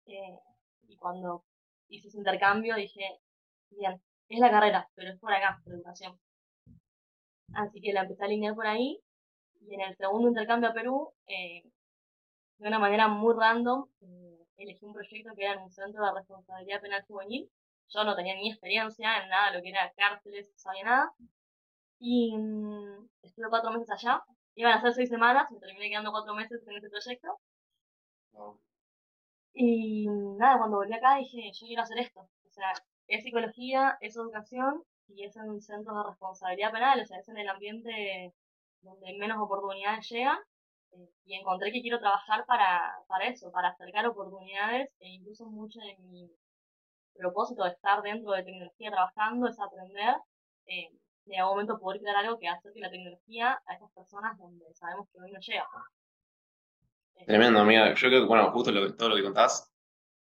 Eh, 0.08 0.40
y 0.88 0.98
cuando 0.98 1.44
hice 1.90 2.08
ese 2.08 2.18
intercambio 2.18 2.76
dije, 2.76 3.20
bien, 3.70 4.02
es 4.36 4.40
la 4.40 4.52
carrera, 4.52 4.90
pero 4.96 5.12
es 5.12 5.20
por 5.20 5.34
acá, 5.34 5.60
por 5.64 5.74
educación. 5.74 6.20
Así 7.54 7.82
que 7.82 7.94
la 7.94 8.02
empecé 8.02 8.24
a 8.24 8.26
alinear 8.26 8.56
por 8.56 8.68
ahí 8.68 9.00
y 9.62 9.76
en 9.76 9.82
el 9.82 9.96
segundo 9.96 10.30
intercambio 10.30 10.70
a 10.70 10.74
Perú, 10.74 11.14
eh, 11.28 11.64
de 12.58 12.68
una 12.68 12.80
manera 12.80 13.08
muy 13.08 13.34
random, 13.36 13.88
eh, 14.02 14.46
elegí 14.58 14.86
un 14.86 14.94
proyecto 14.94 15.34
que 15.36 15.44
era 15.44 15.54
en 15.54 15.62
un 15.62 15.72
centro 15.72 16.04
de 16.06 16.14
responsabilidad 16.14 16.82
penal 16.82 17.04
juvenil. 17.08 17.50
Yo 17.90 18.04
no 18.04 18.16
tenía 18.16 18.36
ni 18.36 18.50
experiencia 18.52 19.24
en 19.24 19.30
nada, 19.30 19.52
lo 19.52 19.62
que 19.62 19.70
era 19.70 19.92
cárceles, 19.96 20.48
no 20.52 20.58
sabía 20.58 20.84
nada. 20.84 21.14
Y 22.00 22.36
mm, 22.38 23.10
estuve 23.24 23.50
cuatro 23.50 23.72
meses 23.72 23.90
allá. 23.92 24.24
Iban 24.56 24.74
a 24.74 24.82
ser 24.82 24.94
seis 24.94 25.10
semanas, 25.10 25.50
me 25.52 25.60
terminé 25.60 25.90
quedando 25.90 26.12
cuatro 26.12 26.34
meses 26.36 26.62
en 26.68 26.78
ese 26.78 26.90
proyecto. 26.90 27.40
Y 29.54 30.08
nada, 30.10 30.58
cuando 30.58 30.78
volví 30.78 30.94
acá 30.94 31.16
dije, 31.18 31.52
yo 31.54 31.68
quiero 31.68 31.84
hacer 31.84 32.00
esto. 32.00 32.22
O 32.22 32.50
sea, 32.50 32.74
es 33.08 33.24
psicología, 33.24 33.98
es 34.02 34.16
educación 34.16 34.84
y 35.08 35.26
es 35.26 35.36
en 35.36 35.50
un 35.50 35.62
centro 35.62 35.96
de 35.98 36.10
responsabilidad 36.10 36.72
penal, 36.72 37.02
o 37.02 37.06
sea, 37.06 37.20
es 37.20 37.28
en 37.30 37.38
el 37.38 37.50
ambiente 37.50 38.34
donde 38.82 39.18
menos 39.18 39.38
oportunidades 39.40 40.10
llegan 40.10 40.40
eh, 40.94 41.10
y 41.26 41.36
encontré 41.36 41.72
que 41.72 41.82
quiero 41.82 42.00
trabajar 42.00 42.46
para, 42.46 42.96
para 43.08 43.28
eso, 43.28 43.52
para 43.52 43.70
acercar 43.70 44.08
oportunidades 44.08 44.90
e 45.00 45.10
incluso 45.10 45.46
mucho 45.46 45.80
de 45.80 45.98
mi 46.00 46.32
propósito 47.18 47.64
de 47.64 47.72
estar 47.72 48.02
dentro 48.02 48.32
de 48.32 48.44
tecnología 48.44 48.92
trabajando 48.92 49.48
es 49.48 49.60
aprender 49.60 50.16
eh, 50.66 50.90
en 51.28 51.40
algún 51.40 51.54
momento 51.54 51.80
poder 51.80 52.02
crear 52.02 52.16
algo 52.18 52.40
que 52.40 52.48
acerque 52.48 52.80
la 52.80 52.90
tecnología 52.90 53.62
a 53.66 53.74
esas 53.76 53.92
personas 53.92 54.38
donde 54.38 54.66
sabemos 54.74 55.08
que 55.12 55.20
hoy 55.22 55.32
no 55.32 55.40
llega. 55.40 55.68
Tremendo, 57.26 57.60
amiga. 57.60 57.94
Yo 57.94 58.10
creo 58.10 58.22
que, 58.22 58.28
bueno, 58.28 58.52
justo 58.52 58.72
todo 58.96 59.10
lo 59.10 59.16
que 59.16 59.24
contás, 59.24 59.72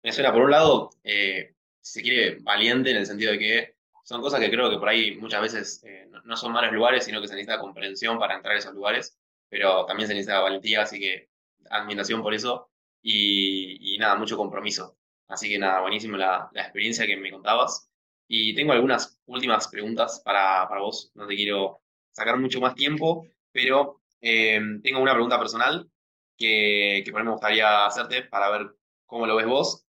me 0.04 0.12
suena, 0.12 0.32
por 0.32 0.44
un 0.44 0.52
lado, 0.52 0.92
eh, 1.04 1.56
se 1.84 2.02
quiere, 2.02 2.38
valiente 2.42 2.92
en 2.92 2.98
el 2.98 3.06
sentido 3.06 3.34
de 3.34 3.40
que 3.40 3.76
son 4.04 4.22
cosas 4.22 4.40
que 4.40 4.50
creo 4.50 4.70
que 4.70 4.78
por 4.78 4.90
ahí 4.90 5.16
muchas 5.18 5.42
veces 5.42 5.84
eh, 5.86 6.10
no 6.24 6.38
son 6.38 6.54
malos 6.54 6.74
lugares, 6.74 7.06
sino 7.06 7.22
que 7.22 7.28
se 7.28 7.36
necesita 7.36 7.60
comprensión 7.60 8.18
para 8.20 8.36
entrar 8.36 8.56
a 8.56 8.60
esos 8.60 8.74
lugares, 8.74 9.18
pero 9.50 9.86
también 9.86 10.08
se 10.08 10.14
necesita 10.14 10.40
valentía, 10.40 10.84
así 10.84 11.00
que 11.00 11.30
admiración 11.70 12.22
por 12.22 12.34
eso 12.34 12.70
y, 13.02 13.98
nada, 14.00 14.16
mucho 14.16 14.38
compromiso. 14.38 14.98
Así 15.28 15.50
que 15.50 15.60
nada, 15.60 15.82
buenísimo 15.82 16.18
la, 16.18 16.50
experiencia 16.56 17.06
que 17.06 17.18
me 17.18 17.32
contabas. 17.32 17.90
Y 18.28 18.56
tengo 18.56 18.74
algunas 18.74 19.20
últimas 19.26 19.68
preguntas 19.68 20.22
para, 20.24 20.68
vos, 20.80 21.12
no 21.16 21.28
te 21.28 21.36
quiero 21.36 21.82
sacar 22.12 22.38
mucho 22.40 22.62
más 22.62 22.76
tiempo, 22.76 23.28
pero 23.52 24.02
eh, 24.22 24.60
tengo 24.84 25.02
una 25.02 25.14
pregunta 25.14 25.38
personal 25.38 25.90
que, 26.38 27.02
que 27.06 27.12
por 27.12 27.22
ahí 27.22 27.26
me 27.26 27.32
gustaría 27.32 27.86
hacerte 27.86 28.24
para 28.24 28.50
ver 28.50 28.76
cómo 29.06 29.28
lo 29.28 29.36
ves 29.36 29.48
vos. 29.48 29.83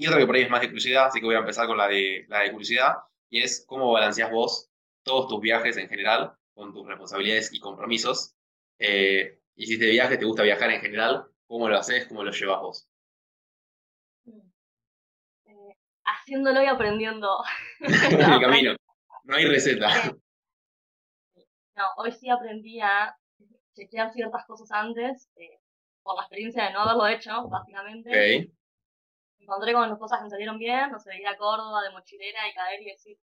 Y 0.00 0.06
otra 0.06 0.18
que 0.18 0.24
por 0.24 0.34
ahí 0.34 0.42
es 0.42 0.50
más 0.50 0.62
de 0.62 0.68
curiosidad, 0.68 1.08
así 1.08 1.20
que 1.20 1.26
voy 1.26 1.34
a 1.34 1.40
empezar 1.40 1.66
con 1.66 1.76
la 1.76 1.86
de, 1.86 2.24
la 2.28 2.40
de 2.40 2.52
curiosidad 2.52 2.94
y 3.28 3.42
es 3.42 3.66
cómo 3.68 3.92
balanceas 3.92 4.30
vos 4.30 4.70
todos 5.02 5.28
tus 5.28 5.42
viajes 5.42 5.76
en 5.76 5.90
general 5.90 6.32
con 6.54 6.72
tus 6.72 6.86
responsabilidades 6.86 7.52
y 7.52 7.60
compromisos. 7.60 8.34
Eh, 8.78 9.40
hiciste 9.56 9.90
viajes, 9.90 10.18
te 10.18 10.24
gusta 10.24 10.42
viajar 10.42 10.70
en 10.70 10.80
general, 10.80 11.26
¿Cómo 11.46 11.68
lo 11.68 11.76
haces? 11.76 12.06
¿Cómo 12.06 12.24
lo 12.24 12.30
llevas 12.30 12.60
vos? 12.62 12.88
Eh, 15.44 15.76
haciéndolo 16.04 16.62
y 16.62 16.66
aprendiendo. 16.66 17.44
en 17.80 18.20
el 18.20 18.40
camino. 18.40 18.76
No 19.24 19.36
hay 19.36 19.44
receta. 19.44 19.88
No, 21.76 21.84
hoy 21.96 22.12
sí 22.12 22.28
aprendí 22.28 22.78
a 22.80 23.16
chequear 23.74 24.12
ciertas 24.12 24.44
cosas 24.44 24.70
antes, 24.70 25.30
eh, 25.36 25.60
por 26.02 26.14
la 26.14 26.22
experiencia 26.22 26.64
de 26.64 26.72
no 26.74 26.80
haberlo 26.80 27.06
hecho, 27.06 27.48
básicamente. 27.48 28.10
Ok. 28.10 28.59
Encontré 29.50 29.72
con 29.72 29.98
cosas 29.98 30.18
que 30.18 30.24
me 30.24 30.30
salieron 30.30 30.58
bien, 30.58 30.92
no 30.92 31.00
sé, 31.00 31.18
ir 31.18 31.26
a 31.26 31.36
Córdoba 31.36 31.82
de 31.82 31.90
mochilera 31.90 32.48
y 32.48 32.54
caer 32.54 32.82
y 32.82 32.84
decir, 32.84 33.18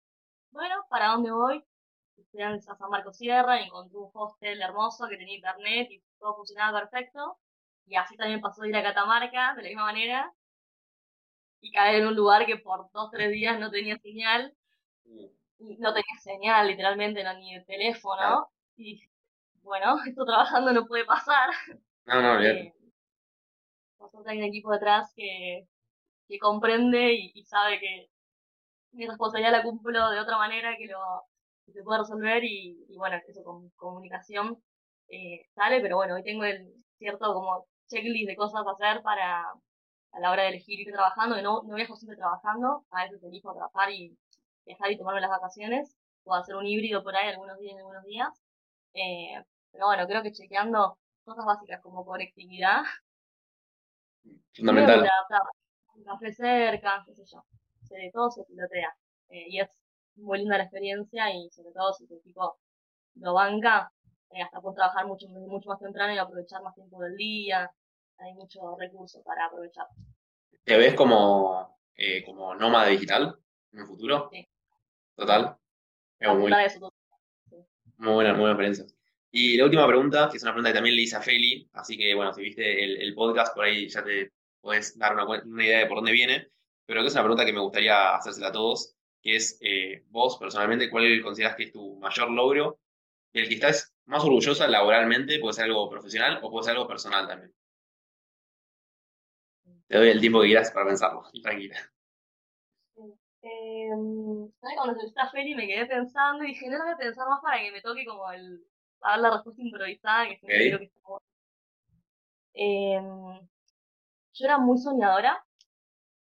bueno, 0.49 0.83
¿para 0.89 1.09
dónde 1.09 1.29
voy? 1.29 1.63
Fui 2.31 2.41
a 2.41 2.59
San 2.59 2.89
Marcos 2.89 3.15
Sierra 3.17 3.61
y 3.61 3.65
encontré 3.65 3.99
un 3.99 4.09
hostel 4.11 4.59
hermoso 4.59 5.07
que 5.07 5.17
tenía 5.17 5.35
internet 5.35 5.88
y 5.91 6.01
todo 6.17 6.35
funcionaba 6.35 6.79
perfecto. 6.79 7.38
Y 7.85 7.95
así 7.95 8.17
también 8.17 8.41
pasó 8.41 8.63
de 8.63 8.69
ir 8.69 8.75
a 8.75 8.81
Catamarca 8.81 9.53
de 9.53 9.61
la 9.61 9.67
misma 9.67 9.83
manera 9.83 10.33
y 11.61 11.71
caer 11.71 12.01
en 12.01 12.07
un 12.07 12.15
lugar 12.15 12.47
que 12.47 12.57
por 12.57 12.89
dos, 12.91 13.11
tres 13.11 13.29
días 13.31 13.59
no 13.59 13.69
tenía 13.69 13.95
señal. 13.99 14.51
Y 15.03 15.77
no 15.77 15.93
tenía 15.93 16.17
señal, 16.23 16.67
literalmente, 16.67 17.23
no, 17.23 17.35
ni 17.35 17.53
el 17.53 17.65
teléfono. 17.67 18.49
Y 18.77 18.99
bueno, 19.61 19.97
esto 20.07 20.25
trabajando 20.25 20.73
no 20.73 20.88
puede 20.88 21.05
pasar. 21.05 21.51
No, 22.05 22.19
no, 22.19 22.39
bien. 22.39 22.57
Eh, 22.57 22.73
nosotros 23.99 24.25
hay 24.25 24.39
un 24.39 24.45
equipo 24.45 24.71
detrás 24.71 25.13
que, 25.15 25.67
que 26.27 26.39
comprende 26.39 27.13
y, 27.13 27.31
y 27.35 27.43
sabe 27.45 27.79
que 27.79 28.07
mi 28.93 29.07
responsabilidad 29.07 29.51
la 29.51 29.63
cumplo 29.63 30.09
de 30.09 30.19
otra 30.19 30.38
manera 30.38 30.75
que 30.77 30.88
lo 30.88 30.99
que 31.65 31.73
se 31.73 31.83
puede 31.83 31.99
resolver 31.99 32.43
y, 32.43 32.85
y 32.89 32.97
bueno, 32.97 33.17
eso 33.27 33.43
con 33.43 33.69
comunicación 33.71 34.57
eh, 35.09 35.45
sale, 35.55 35.81
pero 35.81 35.97
bueno, 35.97 36.15
hoy 36.15 36.23
tengo 36.23 36.43
el 36.45 36.73
cierto 36.97 37.33
como 37.33 37.67
checklist 37.88 38.27
de 38.29 38.35
cosas 38.35 38.65
a 38.65 38.71
hacer 38.71 39.01
para 39.03 39.45
a 40.13 40.19
la 40.19 40.31
hora 40.31 40.43
de 40.43 40.49
elegir 40.49 40.79
ir 40.79 40.91
trabajando, 40.93 41.35
que 41.35 41.41
no, 41.41 41.63
no 41.63 41.75
viajo 41.75 41.95
siempre 41.97 42.17
trabajando, 42.17 42.85
a 42.91 43.03
veces 43.03 43.21
elijo 43.23 43.53
trabajar 43.53 43.91
y 43.91 44.17
dejar 44.65 44.91
y 44.91 44.97
tomarme 44.97 45.21
las 45.21 45.29
vacaciones, 45.29 45.97
o 46.23 46.33
hacer 46.33 46.55
un 46.55 46.65
híbrido 46.65 47.03
por 47.03 47.15
ahí 47.15 47.27
algunos 47.29 47.59
días 47.59 47.75
y 47.75 47.77
algunos 47.79 48.03
días. 48.05 48.29
Eh, 48.93 49.43
pero 49.71 49.88
bueno, 49.88 50.07
creo 50.07 50.23
que 50.23 50.31
chequeando 50.31 50.97
cosas 51.25 51.45
básicas 51.45 51.81
como 51.81 52.05
conectividad, 52.05 52.83
Fundamental. 54.55 55.07
Un 55.95 56.03
café 56.03 56.31
cerca, 56.34 57.03
qué 57.05 57.13
sé 57.13 57.23
yo. 57.25 57.43
Todo 58.13 58.29
se 58.29 58.43
pilotea. 58.43 58.93
Eh, 59.29 59.45
y 59.49 59.60
es 59.60 59.69
muy 60.15 60.39
linda 60.39 60.58
la 60.58 60.63
experiencia 60.63 61.34
y 61.34 61.49
sobre 61.49 61.71
todo 61.71 61.93
si 61.93 62.08
tu 62.08 62.15
equipo 62.15 62.58
lo 63.15 63.34
banca, 63.34 63.91
eh, 64.31 64.41
hasta 64.41 64.62
puedes 64.62 64.75
trabajar 64.75 65.05
mucho, 65.05 65.27
mucho 65.29 65.69
más 65.69 65.79
temprano 65.79 66.13
y 66.13 66.17
aprovechar 66.17 66.62
más 66.62 66.75
tiempo 66.75 67.01
del 67.01 67.15
día. 67.15 67.71
Hay 68.17 68.34
muchos 68.34 68.63
recursos 68.77 69.21
para 69.23 69.45
aprovechar. 69.45 69.88
¿Te 70.63 70.77
ves 70.77 70.93
como, 70.95 71.77
eh, 71.95 72.23
como 72.25 72.55
nómada 72.55 72.88
digital 72.88 73.38
en 73.71 73.79
el 73.79 73.86
futuro? 73.86 74.29
Sí. 74.31 74.47
Total. 75.15 75.58
Es 76.19 76.34
muy, 76.34 76.51
eso 76.65 76.79
todo. 76.79 76.93
muy 77.97 78.13
buena, 78.13 78.31
muy 78.31 78.41
buena 78.41 78.53
experiencia. 78.53 78.86
Y 79.31 79.58
la 79.58 79.65
última 79.65 79.86
pregunta, 79.86 80.29
que 80.29 80.38
es 80.38 80.43
una 80.43 80.53
pregunta 80.53 80.69
que 80.69 80.75
también 80.75 80.95
le 80.95 81.01
hice 81.01 81.17
a 81.17 81.21
Feli, 81.21 81.69
así 81.73 81.97
que 81.97 82.15
bueno, 82.15 82.34
si 82.34 82.41
viste 82.41 82.84
el, 82.84 83.01
el 83.01 83.13
podcast, 83.13 83.53
por 83.53 83.65
ahí 83.65 83.88
ya 83.89 84.01
te 84.03 84.31
puedes 84.65 84.97
dar 84.97 85.13
una, 85.13 85.63
idea 85.63 85.80
de 85.80 85.86
por 85.86 85.97
dónde 85.97 86.12
viene, 86.12 86.49
pero 86.88 87.01
que 87.01 87.08
es 87.08 87.13
una 87.13 87.21
pregunta 87.21 87.45
que 87.45 87.54
me 87.54 87.60
gustaría 87.60 88.15
hacérsela 88.15 88.47
a 88.47 88.51
todos, 88.51 88.95
que 89.21 89.36
es, 89.36 89.60
eh, 89.62 90.04
vos 90.08 90.38
personalmente, 90.38 90.89
¿cuál 90.89 91.21
consideras 91.21 91.56
que 91.56 91.65
es 91.65 91.71
tu 91.71 91.97
mayor 91.99 92.32
logro? 92.32 92.80
El 93.32 93.47
que 93.47 93.54
estás 93.54 93.93
más 94.06 94.23
orgullosa 94.23 94.67
laboralmente, 94.67 95.38
puede 95.39 95.54
ser 95.54 95.65
algo 95.65 95.88
profesional 95.88 96.39
o 96.41 96.49
puede 96.49 96.63
ser 96.63 96.73
algo 96.73 96.88
personal 96.88 97.28
también. 97.28 97.54
Te 99.88 99.97
doy 99.97 100.10
el 100.10 100.19
tiempo 100.19 100.41
que 100.41 100.47
quieras 100.47 100.71
para 100.71 100.88
pensarlo, 100.88 101.23
tranquila. 101.43 101.78
Eh. 103.43 103.89
Cuando 104.60 104.99
se 104.99 105.06
esta 105.06 105.30
Feli 105.30 105.54
me 105.54 105.67
quedé 105.67 105.86
pensando 105.86 106.43
y 106.43 106.47
dije, 106.47 106.67
no 106.69 106.80
lo 106.80 106.86
voy 106.86 106.93
a 106.93 106.97
pensar 106.97 107.28
más 107.30 107.39
para 107.43 107.62
que 107.62 107.71
me 107.71 107.82
toque 107.82 108.04
como 108.04 108.32
el 108.32 108.65
a 109.01 109.12
dar 109.12 109.19
la 109.19 109.32
respuesta 109.32 109.62
improvisada, 109.62 110.28
que 110.28 110.38
siempre 110.38 110.58
Ok. 110.58 110.67
creo 110.67 110.80
que 110.80 110.86
está 110.86 110.99
bueno. 111.04 111.25
Eh, 112.56 113.47
yo 114.35 114.45
era 114.45 114.57
muy 114.59 114.77
soñadora, 114.77 115.43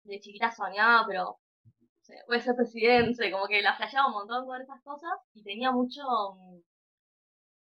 de 0.03 0.19
chiquita 0.19 0.51
soñaba, 0.51 1.05
pero 1.07 1.23
no 1.65 2.03
sé, 2.03 2.15
voy 2.27 2.37
a 2.37 2.41
ser 2.41 2.55
presidente, 2.55 3.31
como 3.31 3.47
que 3.47 3.61
la 3.61 3.75
flasheaba 3.75 4.07
un 4.07 4.13
montón 4.13 4.45
con 4.45 4.61
esas 4.61 4.81
cosas. 4.83 5.11
Y 5.33 5.43
tenía 5.43 5.71
mucho, 5.71 6.01
mm, 6.35 6.59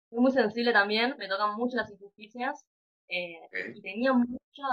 soy 0.09 0.19
muy 0.19 0.31
sensible 0.31 0.71
también, 0.73 1.15
me 1.17 1.27
tocan 1.27 1.55
mucho 1.55 1.75
las 1.77 1.91
injusticias 1.91 2.65
eh, 3.07 3.39
y 3.75 3.81
tenía 3.81 4.13
mucha, 4.13 4.67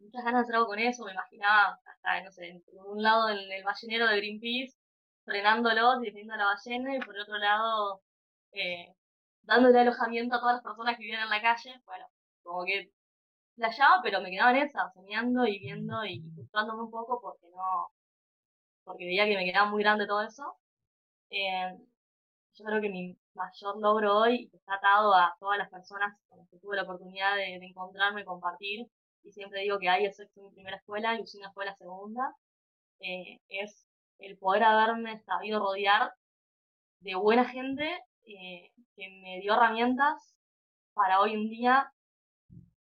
muchas 0.00 0.24
ganas 0.24 0.40
de 0.40 0.42
hacer 0.42 0.54
algo 0.56 0.68
con 0.68 0.78
eso, 0.78 1.04
me 1.04 1.12
imaginaba 1.12 1.78
hasta, 1.84 2.22
no 2.22 2.30
sé, 2.32 2.62
por 2.66 2.86
un 2.96 3.02
lado 3.02 3.28
el, 3.28 3.50
el 3.52 3.64
ballenero 3.64 4.06
de 4.08 4.16
Greenpeace 4.18 4.76
frenándolos 5.24 5.96
y 6.02 6.06
defendiendo 6.06 6.34
a 6.34 6.36
la 6.38 6.44
ballena 6.46 6.96
y 6.96 7.00
por 7.00 7.18
otro 7.18 7.36
lado 7.38 8.02
eh, 8.52 8.94
dándole 9.42 9.80
alojamiento 9.80 10.36
a 10.36 10.40
todas 10.40 10.56
las 10.56 10.64
personas 10.64 10.96
que 10.96 11.02
vivían 11.02 11.22
en 11.24 11.30
la 11.30 11.42
calle, 11.42 11.80
bueno, 11.86 12.06
como 12.42 12.64
que 12.64 12.92
flasheaba, 13.56 14.00
pero 14.02 14.20
me 14.20 14.30
quedaba 14.30 14.52
en 14.52 14.66
esa, 14.68 14.90
soñando 14.94 15.46
y 15.46 15.58
viendo 15.58 16.04
y, 16.04 16.22
frustrándome 16.34 16.82
un 16.84 16.90
poco 16.90 17.20
porque 17.20 17.48
no, 17.50 17.88
porque 18.84 19.06
veía 19.06 19.26
que 19.26 19.36
me 19.36 19.44
quedaba 19.44 19.70
muy 19.70 19.82
grande 19.82 20.06
todo 20.06 20.22
eso. 20.22 20.56
Eh, 21.30 21.76
yo 22.54 22.64
creo 22.64 22.80
que 22.80 22.88
mi 22.88 23.18
mayor 23.34 23.78
logro 23.78 24.18
hoy 24.18 24.50
está 24.52 24.74
atado 24.76 25.14
a 25.14 25.36
todas 25.40 25.58
las 25.58 25.70
personas 25.70 26.16
con 26.28 26.38
las 26.38 26.48
que 26.48 26.58
tuve 26.58 26.76
la 26.76 26.84
oportunidad 26.84 27.36
de, 27.36 27.58
de 27.60 27.66
encontrarme, 27.66 28.24
compartir, 28.24 28.86
y 29.26 29.32
siempre 29.32 29.62
digo 29.62 29.78
que 29.78 29.88
hay 29.88 30.04
el 30.04 30.14
sexo 30.14 30.40
en 30.40 30.46
mi 30.46 30.52
primera 30.52 30.76
escuela 30.76 31.16
y 31.16 31.22
Usina 31.22 31.52
fue 31.52 31.64
la 31.66 31.76
segunda, 31.76 32.34
eh, 33.00 33.40
es 33.48 33.86
el 34.18 34.38
poder 34.38 34.62
haberme 34.64 35.18
sabido 35.24 35.58
rodear 35.60 36.12
de 37.00 37.14
buena 37.16 37.44
gente 37.44 38.04
eh, 38.24 38.70
que 38.94 39.08
me 39.22 39.40
dio 39.40 39.54
herramientas 39.54 40.34
para 40.94 41.20
hoy 41.20 41.34
en 41.34 41.48
día 41.48 41.92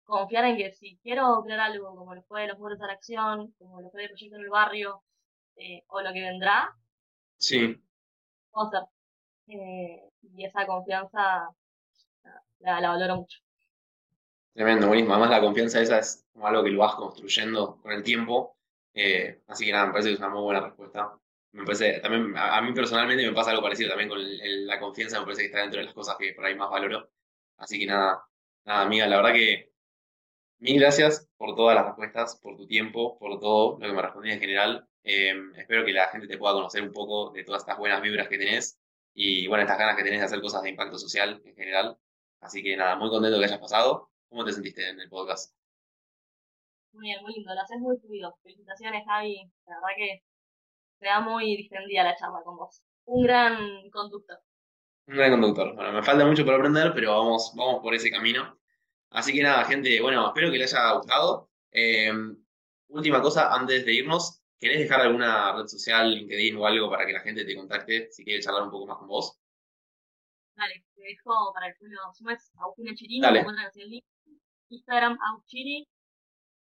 confiar 0.06 0.46
en 0.46 0.58
que 0.58 0.72
si 0.72 0.98
quiero 1.04 1.44
crear 1.44 1.60
algo 1.62 1.96
como 1.96 2.16
lo 2.16 2.24
fue 2.24 2.48
los 2.48 2.60
muros 2.60 2.80
de 2.80 2.88
la 2.88 2.94
acción, 2.94 3.54
como 3.58 3.82
lo 3.82 3.90
fue 3.92 4.04
el 4.04 4.10
proyecto 4.10 4.38
en 4.38 4.44
el 4.44 4.50
barrio, 4.50 5.04
eh, 5.58 5.84
o 5.88 6.02
lo 6.02 6.14
que 6.14 6.22
vendrá, 6.22 6.76
Sí, 7.38 7.84
puedo 8.52 8.68
hacer. 8.68 8.84
Eh, 9.48 10.02
y 10.36 10.46
esa 10.46 10.66
confianza 10.68 11.50
la, 12.60 12.82
la 12.82 12.90
valoro 12.90 13.18
mucho. 13.18 13.38
tremendo, 14.54 14.88
buenísimo. 14.88 15.14
Además, 15.14 15.32
la 15.32 15.42
confianza 15.42 15.82
esa 15.82 16.00
es 16.00 16.26
como 16.34 16.48
algo 16.48 16.64
que 16.64 16.70
lo 16.72 16.80
vas 16.80 16.96
construyendo 16.96 17.80
con 17.82 17.92
el 17.92 18.04
tiempo. 18.04 18.58
Eh, 18.94 19.42
así 19.48 19.66
que 19.66 19.72
nada, 19.72 19.88
me 19.88 19.92
parece 19.94 20.10
que 20.10 20.14
es 20.16 20.20
una 20.20 20.30
muy 20.30 20.42
buena 20.44 20.62
respuesta. 20.62 21.18
Me 21.52 21.64
parece, 21.66 22.00
también, 22.00 22.36
a, 22.38 22.58
a 22.58 22.62
mí 22.62 22.74
personalmente 22.74 23.26
me 23.28 23.34
pasa 23.34 23.52
algo 23.52 23.62
parecido 23.64 23.90
también 23.90 24.10
con 24.10 24.20
el- 24.20 24.42
el- 24.42 24.68
la 24.68 24.80
confianza, 24.80 25.20
me 25.20 25.26
parece 25.26 25.44
que 25.44 25.46
está 25.48 25.60
dentro 25.60 25.80
de 25.80 25.86
las 25.86 25.94
cosas 25.94 26.16
que 26.18 26.34
por 26.34 26.46
ahí 26.46 26.56
más 26.56 26.70
valoro. 26.70 27.10
Así 27.58 27.80
que 27.80 27.86
nada, 27.86 28.24
nada, 28.66 28.82
amiga, 28.84 29.08
la 29.08 29.18
verdad 29.18 29.34
que 29.34 29.73
mil 30.64 30.80
gracias 30.80 31.30
por 31.36 31.56
todas 31.56 31.76
las 31.76 31.86
respuestas, 31.86 32.40
por 32.42 32.56
tu 32.56 32.66
tiempo, 32.66 33.20
por 33.20 33.38
todo 33.40 33.78
lo 33.80 33.86
que 33.86 33.94
me 33.94 34.02
respondiste 34.02 34.36
en 34.36 34.40
general. 34.40 34.88
Eh, 35.04 35.34
espero 35.58 35.84
que 35.84 35.92
la 35.92 36.08
gente 36.08 36.26
te 36.26 36.38
pueda 36.38 36.54
conocer 36.54 36.82
un 36.82 36.94
poco 36.94 37.32
de 37.32 37.44
todas 37.44 37.64
estas 37.64 37.78
buenas 37.78 38.02
vibras 38.02 38.30
que 38.30 38.38
tenés 38.38 38.80
y 39.14 39.46
bueno, 39.48 39.64
estas 39.64 39.78
ganas 39.78 39.98
que 39.98 40.04
tenés 40.04 40.22
de 40.22 40.26
hacer 40.26 40.40
cosas 40.40 40.64
de 40.64 40.70
impacto 40.70 40.98
social 40.98 41.42
en 41.44 41.56
general. 41.56 41.98
Así 42.40 42.64
que 42.64 42.78
nada, 42.78 42.96
muy 42.96 43.10
contento 43.10 43.38
que 43.40 43.46
hayas 43.46 43.60
pasado. 43.60 44.10
¿Cómo 44.30 44.46
te 44.46 44.54
sentiste 44.54 44.88
en 44.88 45.02
el 45.02 45.10
podcast? 45.10 45.54
Muy 46.94 47.08
bien, 47.08 47.22
muy 47.24 47.34
lindo, 47.34 47.54
lo 47.54 47.62
haces 47.62 47.80
muy 47.80 47.98
fluido. 47.98 48.34
Felicitaciones, 48.42 49.04
Javi. 49.06 49.52
La 49.68 49.76
verdad 49.76 49.98
que 49.98 50.24
se 51.00 51.06
da 51.06 51.20
muy 51.20 51.58
distendida 51.58 52.04
la 52.04 52.16
charla 52.16 52.40
con 52.46 52.56
vos. 52.56 52.82
Un 53.06 53.24
gran 53.24 53.90
conductor. 53.92 54.40
Un 55.08 55.18
gran 55.18 55.32
conductor. 55.32 55.76
Bueno, 55.76 55.92
me 55.92 56.04
falta 56.04 56.26
mucho 56.26 56.46
por 56.46 56.54
aprender, 56.54 56.94
pero 56.96 57.12
vamos, 57.12 57.52
vamos 57.58 57.82
por 57.82 57.94
ese 57.94 58.10
camino. 58.10 58.58
Así 59.14 59.32
que 59.32 59.44
nada, 59.44 59.64
gente, 59.66 60.02
bueno, 60.02 60.28
espero 60.28 60.52
que 60.52 60.58
les 60.58 60.74
haya 60.74 60.94
gustado. 60.94 61.50
Eh, 61.72 62.12
última 62.88 63.22
cosa, 63.22 63.54
antes 63.54 63.86
de 63.86 63.94
irnos, 63.94 64.42
¿querés 64.60 64.80
dejar 64.80 65.02
alguna 65.02 65.56
red 65.56 65.68
social, 65.68 66.16
LinkedIn 66.16 66.58
o 66.58 66.66
algo 66.66 66.90
para 66.90 67.06
que 67.06 67.14
la 67.14 67.20
gente 67.20 67.46
te 67.46 67.56
contacte 67.56 68.12
si 68.12 68.24
quiere 68.24 68.42
charlar 68.42 68.64
un 68.64 68.72
poco 68.72 68.88
más 68.88 68.98
con 68.98 69.08
vos? 69.08 69.40
Dale, 70.56 70.84
te 70.96 71.02
dejo 71.02 71.54
para 71.54 71.68
el 71.68 71.76
julio 71.76 72.00
sumes 72.16 72.52
Agustina 72.58 72.96
Chirini, 72.96 73.22
Dale. 73.22 73.34
me 73.34 73.40
encuentran 73.42 73.68
así 73.68 73.82
en 73.82 73.90
link. 73.90 74.06
Instagram, 74.70 75.18
Auchiri. 75.30 75.88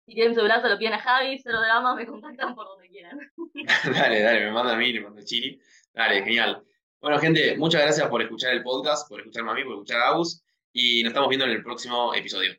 Si 0.06 0.14
tienen 0.14 0.36
celular, 0.36 0.62
se 0.62 0.68
lo 0.68 0.78
piden 0.78 0.92
a 0.92 1.00
Javi, 1.00 1.40
cero 1.40 1.60
drama, 1.60 1.96
me 1.96 2.06
contactan 2.06 2.54
por 2.54 2.66
donde 2.66 2.88
quieran. 2.88 3.18
dale, 3.92 4.20
dale, 4.22 4.44
me 4.44 4.52
manda 4.52 4.74
a 4.74 4.76
mí, 4.76 4.92
me 4.92 5.00
manda 5.00 5.20
a 5.20 5.24
Chiri. 5.24 5.60
Dale, 5.92 6.22
genial. 6.22 6.64
Bueno, 7.00 7.18
gente, 7.18 7.56
muchas 7.56 7.82
gracias 7.82 8.08
por 8.08 8.22
escuchar 8.22 8.52
el 8.52 8.62
podcast, 8.62 9.08
por 9.08 9.18
escucharme 9.18 9.50
a 9.50 9.54
mí, 9.54 9.64
por 9.64 9.72
escuchar 9.72 10.00
a 10.00 10.08
Agus. 10.10 10.44
Y 10.78 11.02
nos 11.02 11.12
estamos 11.12 11.30
viendo 11.30 11.46
en 11.46 11.52
el 11.52 11.62
próximo 11.62 12.14
episodio. 12.14 12.54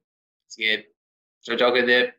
Así 0.48 0.64
que, 0.64 0.92
chau, 1.42 1.56
chau, 1.56 1.72
gente. 1.76 2.17